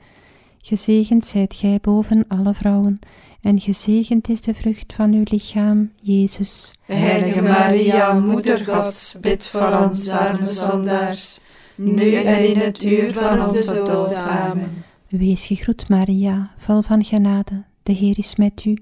Gezegend 0.63 1.25
zijt 1.25 1.55
gij 1.55 1.79
boven 1.83 2.25
alle 2.29 2.55
vrouwen, 2.55 2.99
en 3.43 3.61
gezegend 3.61 4.29
is 4.29 4.41
de 4.41 4.55
vrucht 4.55 4.93
van 4.93 5.13
uw 5.13 5.23
lichaam, 5.25 5.93
Jezus. 6.01 6.73
Heilige 6.85 7.43
Maria, 7.43 8.13
Moeder 8.13 8.67
Gods, 8.67 9.17
bid 9.21 9.47
voor 9.47 9.89
ons 9.89 10.09
arme 10.09 10.49
zondaars, 10.49 11.41
nu 11.75 12.15
en 12.15 12.49
in 12.49 12.59
het 12.59 12.85
uur 12.85 13.13
van 13.13 13.49
onze 13.49 13.75
dood. 13.75 14.15
Amen. 14.15 14.85
Wees 15.09 15.47
gegroet 15.47 15.89
Maria, 15.89 16.51
vol 16.57 16.83
van 16.83 17.05
genade, 17.05 17.65
de 17.83 17.93
Heer 17.93 18.19
is 18.19 18.37
met 18.37 18.65
u. 18.65 18.79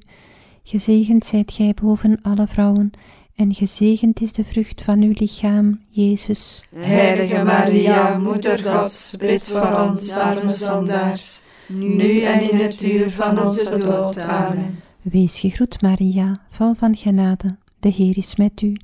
Gezegend 0.62 1.24
zijt 1.24 1.52
gij 1.52 1.74
boven 1.82 2.18
alle 2.22 2.46
vrouwen, 2.46 2.90
en 3.34 3.54
gezegend 3.54 4.20
is 4.20 4.32
de 4.32 4.44
vrucht 4.44 4.82
van 4.82 5.02
uw 5.02 5.12
lichaam, 5.14 5.80
Jezus. 5.88 6.64
Heilige 6.76 7.44
Maria, 7.44 8.18
Moeder 8.18 8.64
Gods, 8.64 9.16
bid 9.18 9.48
voor 9.48 9.88
ons 9.90 10.16
arme 10.16 10.52
zondaars, 10.52 11.40
nu 11.66 12.20
en 12.20 12.50
in 12.50 12.58
het 12.58 12.82
uur 12.82 13.10
van 13.10 13.46
onze 13.46 13.78
dood. 13.78 14.18
Amen. 14.18 14.80
Wees 15.02 15.40
gegroet 15.40 15.82
Maria, 15.82 16.32
vol 16.48 16.74
van 16.74 16.96
genade, 16.96 17.56
de 17.80 17.88
Heer 17.88 18.16
is 18.16 18.36
met 18.36 18.62
u. 18.62 18.76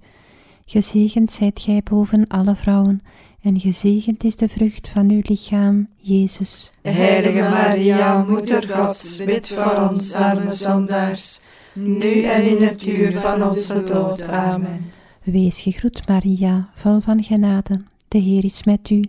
Gezegend 0.66 1.30
zijt 1.30 1.60
gij 1.60 1.80
boven 1.84 2.26
alle 2.28 2.54
vrouwen, 2.54 3.02
en 3.42 3.60
gezegend 3.60 4.24
is 4.24 4.36
de 4.36 4.48
vrucht 4.48 4.88
van 4.88 5.10
uw 5.10 5.20
lichaam, 5.22 5.88
Jezus. 5.96 6.72
Heilige 6.82 7.40
Maria, 7.40 8.24
Moeder 8.28 8.68
Gods, 8.68 9.16
bid 9.24 9.48
voor 9.48 9.88
ons 9.90 10.14
arme 10.14 10.52
zondaars, 10.52 11.40
nu 11.72 12.22
en 12.22 12.56
in 12.56 12.62
het 12.62 12.86
uur 12.86 13.12
van 13.12 13.42
onze 13.42 13.84
dood. 13.84 14.28
Amen. 14.28 14.90
Wees 15.22 15.60
gegroet 15.60 16.08
Maria, 16.08 16.68
vol 16.74 17.00
van 17.00 17.24
genade, 17.24 17.80
de 18.08 18.18
Heer 18.18 18.44
is 18.44 18.64
met 18.64 18.90
u. 18.90 19.04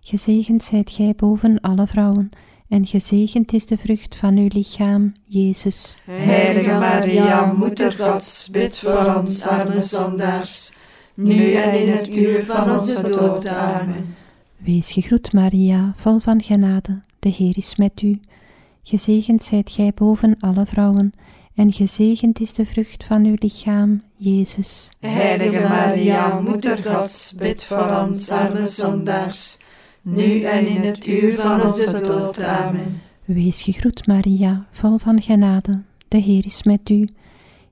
Gezegend 0.00 0.62
zijt 0.62 0.90
gij 0.90 1.14
boven 1.16 1.60
alle 1.60 1.86
vrouwen, 1.86 2.30
en 2.70 2.86
gezegend 2.86 3.52
is 3.52 3.66
de 3.66 3.76
vrucht 3.76 4.16
van 4.16 4.36
uw 4.36 4.48
lichaam, 4.48 5.12
Jezus. 5.24 5.98
Heilige 6.04 6.78
Maria, 6.78 7.52
Moeder 7.52 7.92
Gods, 7.92 8.48
bid 8.50 8.78
voor 8.78 9.14
ons 9.14 9.46
arme 9.46 9.82
zondaars, 9.82 10.72
nu 11.14 11.52
en 11.52 11.80
in 11.80 11.92
het 11.92 12.14
uur 12.14 12.44
van 12.44 12.78
onze 12.78 13.02
dood. 13.02 13.46
Amen. 13.46 14.16
Wees 14.56 14.92
gegroet 14.92 15.32
Maria, 15.32 15.92
vol 15.96 16.18
van 16.18 16.42
genade, 16.42 17.00
de 17.18 17.28
Heer 17.28 17.56
is 17.56 17.76
met 17.76 18.02
u. 18.02 18.20
Gezegend 18.82 19.42
zijt 19.42 19.70
gij 19.70 19.92
boven 19.94 20.36
alle 20.40 20.66
vrouwen, 20.66 21.12
en 21.54 21.72
gezegend 21.72 22.40
is 22.40 22.52
de 22.52 22.64
vrucht 22.64 23.04
van 23.04 23.24
uw 23.24 23.36
lichaam, 23.38 24.02
Jezus. 24.16 24.90
Heilige 25.00 25.60
Maria, 25.60 26.40
Moeder 26.40 26.84
Gods, 26.84 27.34
bid 27.36 27.62
voor 27.64 28.04
ons 28.06 28.30
arme 28.30 28.68
zondaars, 28.68 29.58
nu 30.02 30.42
en 30.42 30.66
in 30.66 30.80
het 30.80 31.06
uur 31.06 31.36
van 31.40 31.62
onze 31.62 32.00
dood. 32.00 32.42
Amen. 32.42 33.02
Wees 33.24 33.62
gegroet 33.62 34.06
Maria, 34.06 34.66
vol 34.70 34.98
van 34.98 35.22
genade, 35.22 35.82
de 36.08 36.18
Heer 36.18 36.44
is 36.44 36.62
met 36.62 36.90
u. 36.90 37.08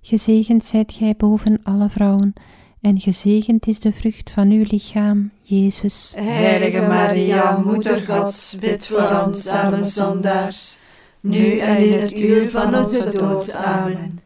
Gezegend 0.03 0.65
zijt 0.65 0.93
gij 0.93 1.15
boven 1.17 1.59
alle 1.63 1.89
vrouwen, 1.89 2.33
en 2.81 3.01
gezegend 3.01 3.67
is 3.67 3.81
de 3.81 3.93
vrucht 3.93 4.31
van 4.31 4.51
uw 4.51 4.65
lichaam, 4.69 5.31
Jezus. 5.43 6.15
Heilige 6.17 6.81
Maria, 6.81 7.59
Moeder 7.59 8.01
Gods, 8.07 8.57
bid 8.61 8.87
voor 8.87 9.23
ons 9.27 9.49
arme 9.49 9.87
zondaars, 9.87 10.79
nu 11.21 11.59
en 11.59 11.93
in 11.93 12.01
het 12.01 12.19
uur 12.19 12.51
van 12.51 12.85
onze 12.85 13.11
dood. 13.11 13.53
Amen. 13.53 14.21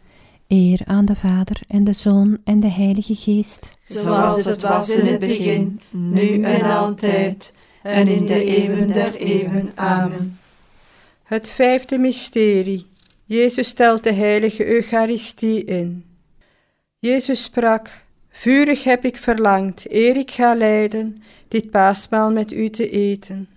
Eer 0.49 0.81
aan 0.85 1.05
de 1.05 1.17
Vader 1.17 1.61
en 1.69 1.85
de 1.85 1.93
Zoon 1.93 2.39
en 2.45 2.61
de 2.61 2.71
Heilige 2.71 3.15
Geest. 3.15 3.71
Zoals 3.87 4.45
het 4.45 4.63
was 4.63 4.97
in 4.97 5.07
het 5.07 5.19
begin, 5.19 5.81
nu 5.91 6.43
en 6.43 6.63
altijd, 6.63 7.55
en 7.83 8.09
in 8.09 8.27
de 8.27 8.45
eeuwen 8.45 8.87
der 8.87 9.15
eeuwen. 9.15 9.73
Amen. 9.75 10.39
Het 11.23 11.49
vijfde 11.49 11.99
mysterie. 11.99 12.87
Jezus 13.25 13.69
stelt 13.69 14.05
de 14.05 14.13
heilige 14.13 14.67
Eucharistie 14.67 15.65
in. 15.65 16.05
Jezus 16.99 17.43
sprak, 17.43 17.91
Vurig 18.31 18.85
heb 18.85 19.05
ik 19.05 19.17
verlangd, 19.17 19.85
eer 19.91 20.17
ik 20.17 20.31
ga 20.31 20.55
lijden, 20.55 21.23
dit 21.49 21.71
paasmaal 21.71 22.33
met 22.33 22.53
u 22.53 22.69
te 22.69 22.91
eten. 22.91 23.49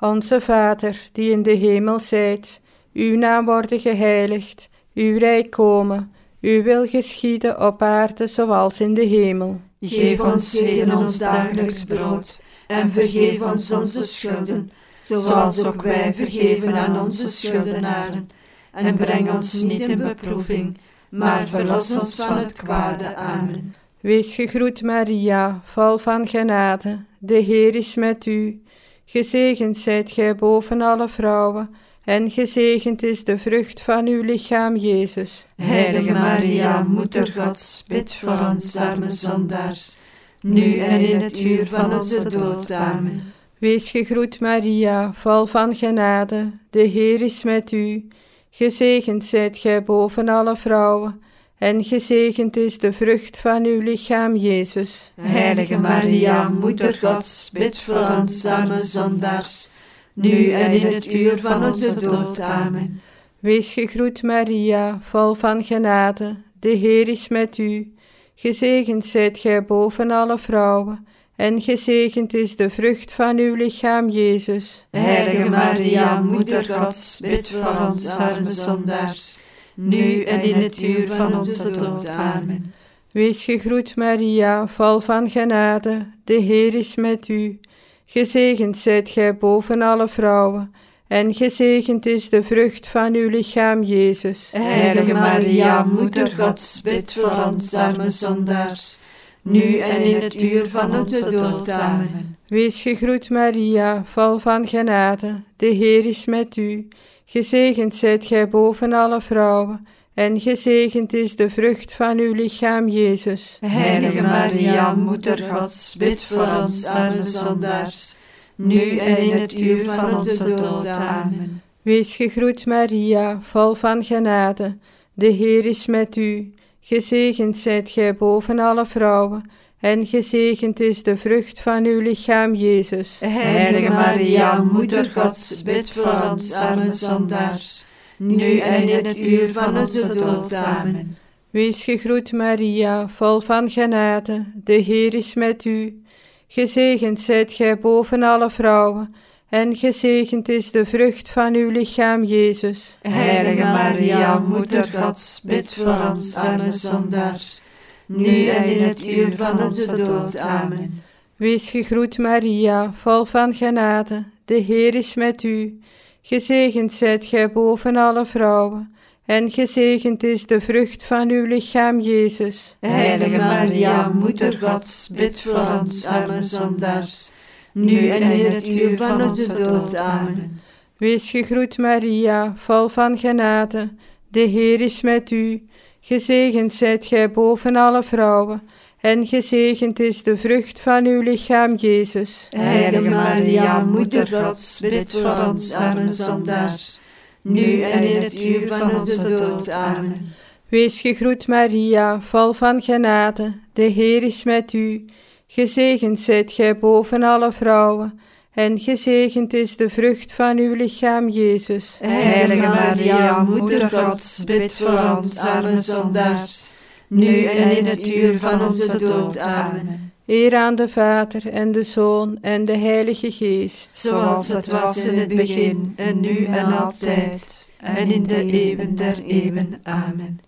Onze 0.00 0.40
Vader, 0.40 1.08
die 1.12 1.30
in 1.30 1.42
de 1.42 1.52
hemel 1.52 2.00
zijt, 2.00 2.60
uw 2.92 3.16
naam 3.16 3.44
worden 3.44 3.80
geheiligd, 3.80 4.68
uw 4.94 5.18
rijk 5.18 5.50
komen, 5.50 6.12
uw 6.40 6.62
wil 6.62 6.86
geschieden 6.86 7.66
op 7.66 7.82
aarde 7.82 8.26
zoals 8.26 8.80
in 8.80 8.94
de 8.94 9.04
hemel. 9.04 9.60
Geef 9.80 10.20
ons 10.20 10.60
heden 10.60 10.96
ons 10.96 11.18
dagelijks 11.18 11.84
brood, 11.84 12.40
en 12.66 12.90
vergeef 12.90 13.40
ons 13.40 13.70
onze 13.70 14.02
schulden, 14.02 14.70
zoals 15.02 15.64
ook 15.64 15.82
wij 15.82 16.14
vergeven 16.14 16.74
aan 16.74 17.00
onze 17.00 17.28
schuldenaren. 17.28 18.28
En 18.70 18.96
breng 18.96 19.30
ons 19.30 19.62
niet 19.62 19.88
in 19.88 19.98
beproeving, 19.98 20.78
maar 21.08 21.46
verlos 21.46 21.96
ons 21.96 22.16
van 22.16 22.36
het 22.36 22.52
kwade. 22.52 23.16
Amen. 23.16 23.74
Wees 24.00 24.34
gegroet 24.34 24.82
Maria, 24.82 25.60
vol 25.64 25.98
van 25.98 26.28
genade, 26.28 27.04
de 27.18 27.34
Heer 27.34 27.74
is 27.74 27.94
met 27.94 28.26
u. 28.26 28.62
Gezegend 29.04 29.78
zijt 29.78 30.10
gij 30.10 30.34
boven 30.34 30.80
alle 30.80 31.08
vrouwen, 31.08 31.74
en 32.04 32.30
gezegend 32.30 33.02
is 33.02 33.24
de 33.24 33.38
vrucht 33.38 33.80
van 33.80 34.06
uw 34.06 34.22
lichaam, 34.22 34.76
Jezus. 34.76 35.46
Heilige 35.56 36.12
Maria, 36.12 36.82
Moeder 36.82 37.32
Gods, 37.36 37.84
bid 37.86 38.14
voor 38.14 38.48
ons 38.50 38.76
arme 38.76 39.10
zondaars, 39.10 39.96
nu 40.44 40.78
en 40.78 41.00
in 41.00 41.20
het 41.20 41.42
uur 41.42 41.66
van 41.66 41.94
onze 41.98 42.28
dood. 42.30 42.70
Amen. 42.70 43.32
Wees 43.58 43.90
gegroet 43.90 44.40
Maria, 44.40 45.12
vol 45.12 45.46
van 45.46 45.74
genade, 45.74 46.50
de 46.70 46.80
Heer 46.80 47.22
is 47.22 47.44
met 47.44 47.72
u. 47.72 48.08
Gezegend 48.50 49.24
zijt 49.24 49.58
gij 49.58 49.84
boven 49.84 50.28
alle 50.28 50.56
vrouwen, 50.56 51.20
en 51.58 51.84
gezegend 51.84 52.56
is 52.56 52.78
de 52.78 52.92
vrucht 52.92 53.38
van 53.38 53.64
uw 53.64 53.80
lichaam, 53.80 54.36
Jezus. 54.36 55.12
Heilige 55.20 55.78
Maria, 55.78 56.48
Moeder 56.48 56.98
Gods, 57.00 57.50
bid 57.52 57.78
voor 57.78 58.16
ons 58.20 58.44
arme 58.44 58.80
zondaars, 58.80 59.68
nu 60.12 60.50
en 60.50 60.72
in 60.72 60.94
het 60.94 61.12
uur 61.12 61.38
van 61.40 61.64
onze 61.64 62.00
dood. 62.00 62.40
Amen. 62.40 63.00
Wees 63.38 63.72
gegroet, 63.72 64.22
Maria, 64.22 64.98
vol 65.02 65.34
van 65.34 65.64
genade, 65.64 66.36
de 66.60 66.68
Heer 66.68 67.08
is 67.08 67.28
met 67.28 67.58
u. 67.58 67.93
Gezegend 68.34 69.04
zijt 69.04 69.38
gij 69.38 69.64
boven 69.64 70.10
alle 70.10 70.38
vrouwen, 70.38 71.06
en 71.36 71.60
gezegend 71.60 72.34
is 72.34 72.56
de 72.56 72.70
vrucht 72.70 73.12
van 73.12 73.38
uw 73.38 73.54
lichaam, 73.54 74.08
Jezus. 74.08 74.86
Heilige 74.90 75.50
Maria, 75.50 76.20
Moeder 76.20 76.64
Gods, 76.64 77.20
bid 77.20 77.48
voor 77.48 77.88
ons 77.90 78.16
arme 78.16 78.52
zondaars, 78.52 79.40
nu 79.74 80.22
en 80.22 80.42
in 80.42 80.54
het 80.54 80.82
uur 80.82 81.08
van 81.08 81.38
onze 81.38 81.70
dood. 81.70 82.08
Amen. 82.08 82.74
Wees 83.10 83.44
gegroet, 83.44 83.96
Maria, 83.96 84.66
vol 84.68 85.00
van 85.00 85.30
genade, 85.30 86.06
de 86.24 86.34
Heer 86.34 86.74
is 86.74 86.94
met 86.94 87.28
u. 87.28 87.60
Gezegend 88.06 88.78
zijt 88.78 89.10
gij 89.10 89.36
boven 89.36 89.82
alle 89.82 90.08
vrouwen, 90.08 90.74
en 91.06 91.34
gezegend 91.34 92.06
is 92.06 92.28
de 92.28 92.42
vrucht 92.42 92.86
van 92.88 93.14
uw 93.14 93.28
lichaam, 93.28 93.82
Jezus. 93.82 94.50
Heilige 94.52 95.12
Maria, 95.12 95.84
Moeder 95.84 96.32
Gods, 96.38 96.82
bid 96.82 97.12
voor 97.12 97.44
ons 97.46 97.74
arme 97.74 98.10
zondaars, 98.10 98.98
nu 99.42 99.78
en 99.78 100.02
in 100.02 100.20
het 100.20 100.42
uur 100.42 100.68
van 100.68 100.96
onze 100.98 101.30
dood. 101.30 101.68
Amen. 101.68 102.36
Wees 102.48 102.82
gegroet, 102.82 103.30
Maria, 103.30 104.04
vol 104.12 104.38
van 104.38 104.68
genade, 104.68 105.42
de 105.56 105.66
Heer 105.66 106.06
is 106.06 106.24
met 106.24 106.56
u. 106.56 106.88
Gezegend 107.24 107.94
zijt 107.94 108.26
gij 108.26 108.48
boven 108.48 108.92
alle 108.92 109.20
vrouwen, 109.20 109.86
en 110.14 110.40
gezegend 110.40 111.12
is 111.12 111.36
de 111.36 111.50
vrucht 111.50 111.94
van 111.94 112.18
uw 112.18 112.32
lichaam, 112.32 112.88
Jezus. 112.88 113.58
Heilige 113.60 114.22
Maria, 114.22 114.94
Moeder 114.94 115.38
Gods, 115.50 115.96
bid 115.96 116.22
voor 116.22 116.62
ons 116.62 116.86
arme 116.86 117.26
zondaars, 117.26 118.16
nu 118.54 118.96
en 118.96 119.18
in 119.18 119.32
het 119.32 119.60
uur 119.60 119.84
van 119.84 120.16
onze 120.18 120.54
dood. 120.54 120.86
Amen. 120.86 121.62
Wees 121.82 122.16
gegroet, 122.16 122.66
Maria, 122.66 123.40
vol 123.42 123.74
van 123.74 124.04
genade, 124.04 124.76
de 125.14 125.26
Heer 125.26 125.66
is 125.66 125.86
met 125.86 126.16
u. 126.16 126.52
Gezegend 126.80 127.56
zijt 127.56 127.90
gij 127.90 128.16
boven 128.16 128.58
alle 128.58 128.86
vrouwen, 128.86 129.50
en 129.80 130.06
gezegend 130.06 130.80
is 130.80 131.02
de 131.02 131.16
vrucht 131.16 131.60
van 131.60 131.84
uw 131.84 132.00
lichaam, 132.00 132.54
Jezus. 132.54 133.20
Heilige 133.20 133.92
Maria, 133.92 134.62
Moeder 134.62 135.10
Gods, 135.14 135.62
bid 135.62 135.90
voor 135.90 136.30
ons 136.30 136.54
arme 136.54 136.94
zondaars, 136.94 137.84
nu 138.16 138.58
en 138.58 138.88
in 138.88 139.06
het 139.06 139.26
uur 139.26 139.52
van 139.52 139.78
onze 139.78 140.14
dood. 140.14 140.54
Amen. 140.54 141.16
Wees 141.50 141.84
gegroet, 141.84 142.32
Maria, 142.32 143.08
vol 143.08 143.40
van 143.40 143.70
genade, 143.70 144.44
de 144.54 144.72
Heer 144.72 145.14
is 145.14 145.34
met 145.34 145.64
u. 145.64 146.02
Gezegend 146.48 147.20
zijt 147.20 147.52
gij 147.52 147.78
boven 147.78 148.22
alle 148.22 148.50
vrouwen, 148.50 149.14
en 149.48 149.76
gezegend 149.76 150.48
is 150.48 150.70
de 150.70 150.86
vrucht 150.86 151.30
van 151.30 151.54
uw 151.54 151.70
lichaam, 151.70 152.24
Jezus. 152.24 152.98
Heilige 153.00 153.62
Maria, 153.62 154.38
Moeder 154.38 154.88
Gods, 154.94 155.40
bid 155.42 155.72
voor 155.72 156.12
ons 156.14 156.36
arme 156.36 156.72
zondaars, 156.72 157.60
nu 158.06 158.46
en 158.46 158.64
in 158.64 158.82
het 158.82 159.06
uur 159.06 159.36
van 159.36 159.62
onze 159.62 160.02
dood. 160.02 160.38
Amen. 160.38 161.02
Wees 161.36 161.70
gegroet, 161.70 162.18
Maria, 162.18 162.92
vol 162.92 163.24
van 163.24 163.54
genade, 163.54 164.24
de 164.44 164.54
Heer 164.54 164.94
is 164.94 165.14
met 165.14 165.42
u. 165.42 165.80
Gezegend 166.22 166.92
zijt 166.92 167.26
gij 167.26 167.52
boven 167.52 167.96
alle 167.96 168.26
vrouwen, 168.26 168.93
en 169.26 169.50
gezegend 169.50 170.22
is 170.22 170.46
de 170.46 170.60
vrucht 170.60 171.04
van 171.04 171.30
uw 171.30 171.44
lichaam, 171.44 172.00
Jezus. 172.00 172.76
Heilige 172.80 173.36
Maria, 173.36 174.08
Moeder 174.08 174.58
Gods, 174.60 175.08
bid 175.12 175.40
voor 175.40 175.80
ons 175.80 176.06
arme 176.06 176.42
zondaars, 176.42 177.30
nu 177.72 178.08
en 178.08 178.22
in 178.22 178.52
het 178.52 178.72
uur 178.74 178.96
van 178.96 179.22
onze 179.22 179.62
dood. 179.62 179.96
Amen. 179.96 180.60
Wees 180.96 181.30
gegroet, 181.30 181.78
Maria, 181.78 182.54
vol 182.56 182.88
van 182.88 183.18
genade, 183.18 183.88
de 184.28 184.40
Heer 184.40 184.80
is 184.80 185.00
met 185.00 185.30
u. 185.30 185.62
Gezegend 186.00 186.74
zijt 186.74 187.06
gij 187.06 187.30
boven 187.30 187.76
alle 187.76 188.02
vrouwen, 188.02 188.62
en 189.00 189.26
gezegend 189.26 190.00
is 190.00 190.22
de 190.22 190.36
vrucht 190.36 190.80
van 190.80 191.06
uw 191.06 191.20
lichaam, 191.20 191.74
Jezus. 191.74 192.48
Heilige 192.50 193.08
Maria, 193.08 193.80
Moeder 193.80 194.28
Gods, 194.42 194.80
bid 194.80 195.12
voor 195.12 195.44
ons 195.48 195.74
arme 195.74 196.12
zondaars, 196.12 197.00
nu 197.44 197.80
en 197.80 198.02
in 198.02 198.22
het 198.22 198.44
uur 198.44 198.66
van 198.66 199.00
onze 199.00 199.34
dood. 199.36 199.70
Amen. 199.70 200.34
Wees 200.68 201.00
gegroet, 201.00 201.46
Maria, 201.46 202.20
vol 202.20 202.52
van 202.52 202.82
genade, 202.82 203.54
de 203.72 203.82
Heer 203.82 204.22
is 204.22 204.44
met 204.44 204.72
u. 204.72 205.04
Gezegend 205.46 206.20
zijt 206.20 206.52
gij 206.52 206.78
boven 206.78 207.22
alle 207.22 207.52
vrouwen, 207.52 208.20
en 208.52 208.78
gezegend 208.78 209.52
is 209.52 209.76
de 209.76 209.90
vrucht 209.90 210.32
van 210.32 210.58
uw 210.58 210.74
lichaam, 210.74 211.28
Jezus. 211.28 211.98
Heilige 212.02 212.66
Maria, 212.66 213.42
Moeder 213.42 213.90
Gods, 213.90 214.44
bid 214.44 214.72
voor 214.72 215.16
ons 215.18 215.38
arme 215.38 215.82
zondaars, 215.82 216.70
nu 217.08 217.44
en 217.44 217.76
in 217.76 217.86
het 217.86 218.08
uur 218.08 218.38
van 218.38 218.66
onze 218.68 218.98
dood. 218.98 219.38
Amen. 219.38 220.13
Eer 220.26 220.56
aan 220.56 220.74
de 220.74 220.88
Vader 220.88 221.48
en 221.48 221.72
de 221.72 221.82
Zoon 221.82 222.38
en 222.40 222.64
de 222.64 222.76
Heilige 222.76 223.32
Geest. 223.32 223.96
Zoals 223.96 224.48
het 224.48 224.66
was 224.66 225.06
in 225.06 225.18
het 225.18 225.28
begin, 225.28 225.92
en 225.96 226.20
nu 226.20 226.44
en 226.44 226.78
altijd, 226.78 227.70
en 227.76 228.10
in 228.10 228.22
de 228.22 228.52
eeuwen 228.52 228.94
der 228.94 229.22
eeuwen. 229.22 229.80
Amen. 229.82 230.40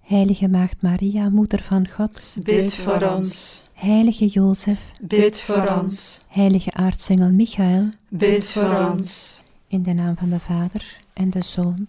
Heilige 0.00 0.48
Maagd 0.48 0.76
Maria, 0.82 1.28
Moeder 1.28 1.62
van 1.62 1.88
God, 1.88 2.36
Bid 2.42 2.74
voor 2.74 3.02
ons, 3.02 3.62
Heilige 3.74 4.26
Jozef, 4.26 4.92
bid 5.00 5.40
voor 5.40 5.80
ons, 5.82 6.18
Heilige 6.28 6.72
Aartsengel 6.72 7.30
Michael, 7.30 7.88
bid 8.08 8.50
voor 8.50 8.90
ons. 8.92 9.42
in 9.68 9.82
de 9.82 9.92
naam 9.92 10.16
van 10.16 10.30
de 10.30 10.40
Vader 10.40 10.96
en 11.12 11.30
de 11.30 11.42
Zoon 11.42 11.86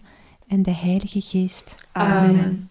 en 0.48 0.62
de 0.62 0.74
Heilige 0.74 1.20
Geest. 1.20 1.76
Amen. 1.92 2.69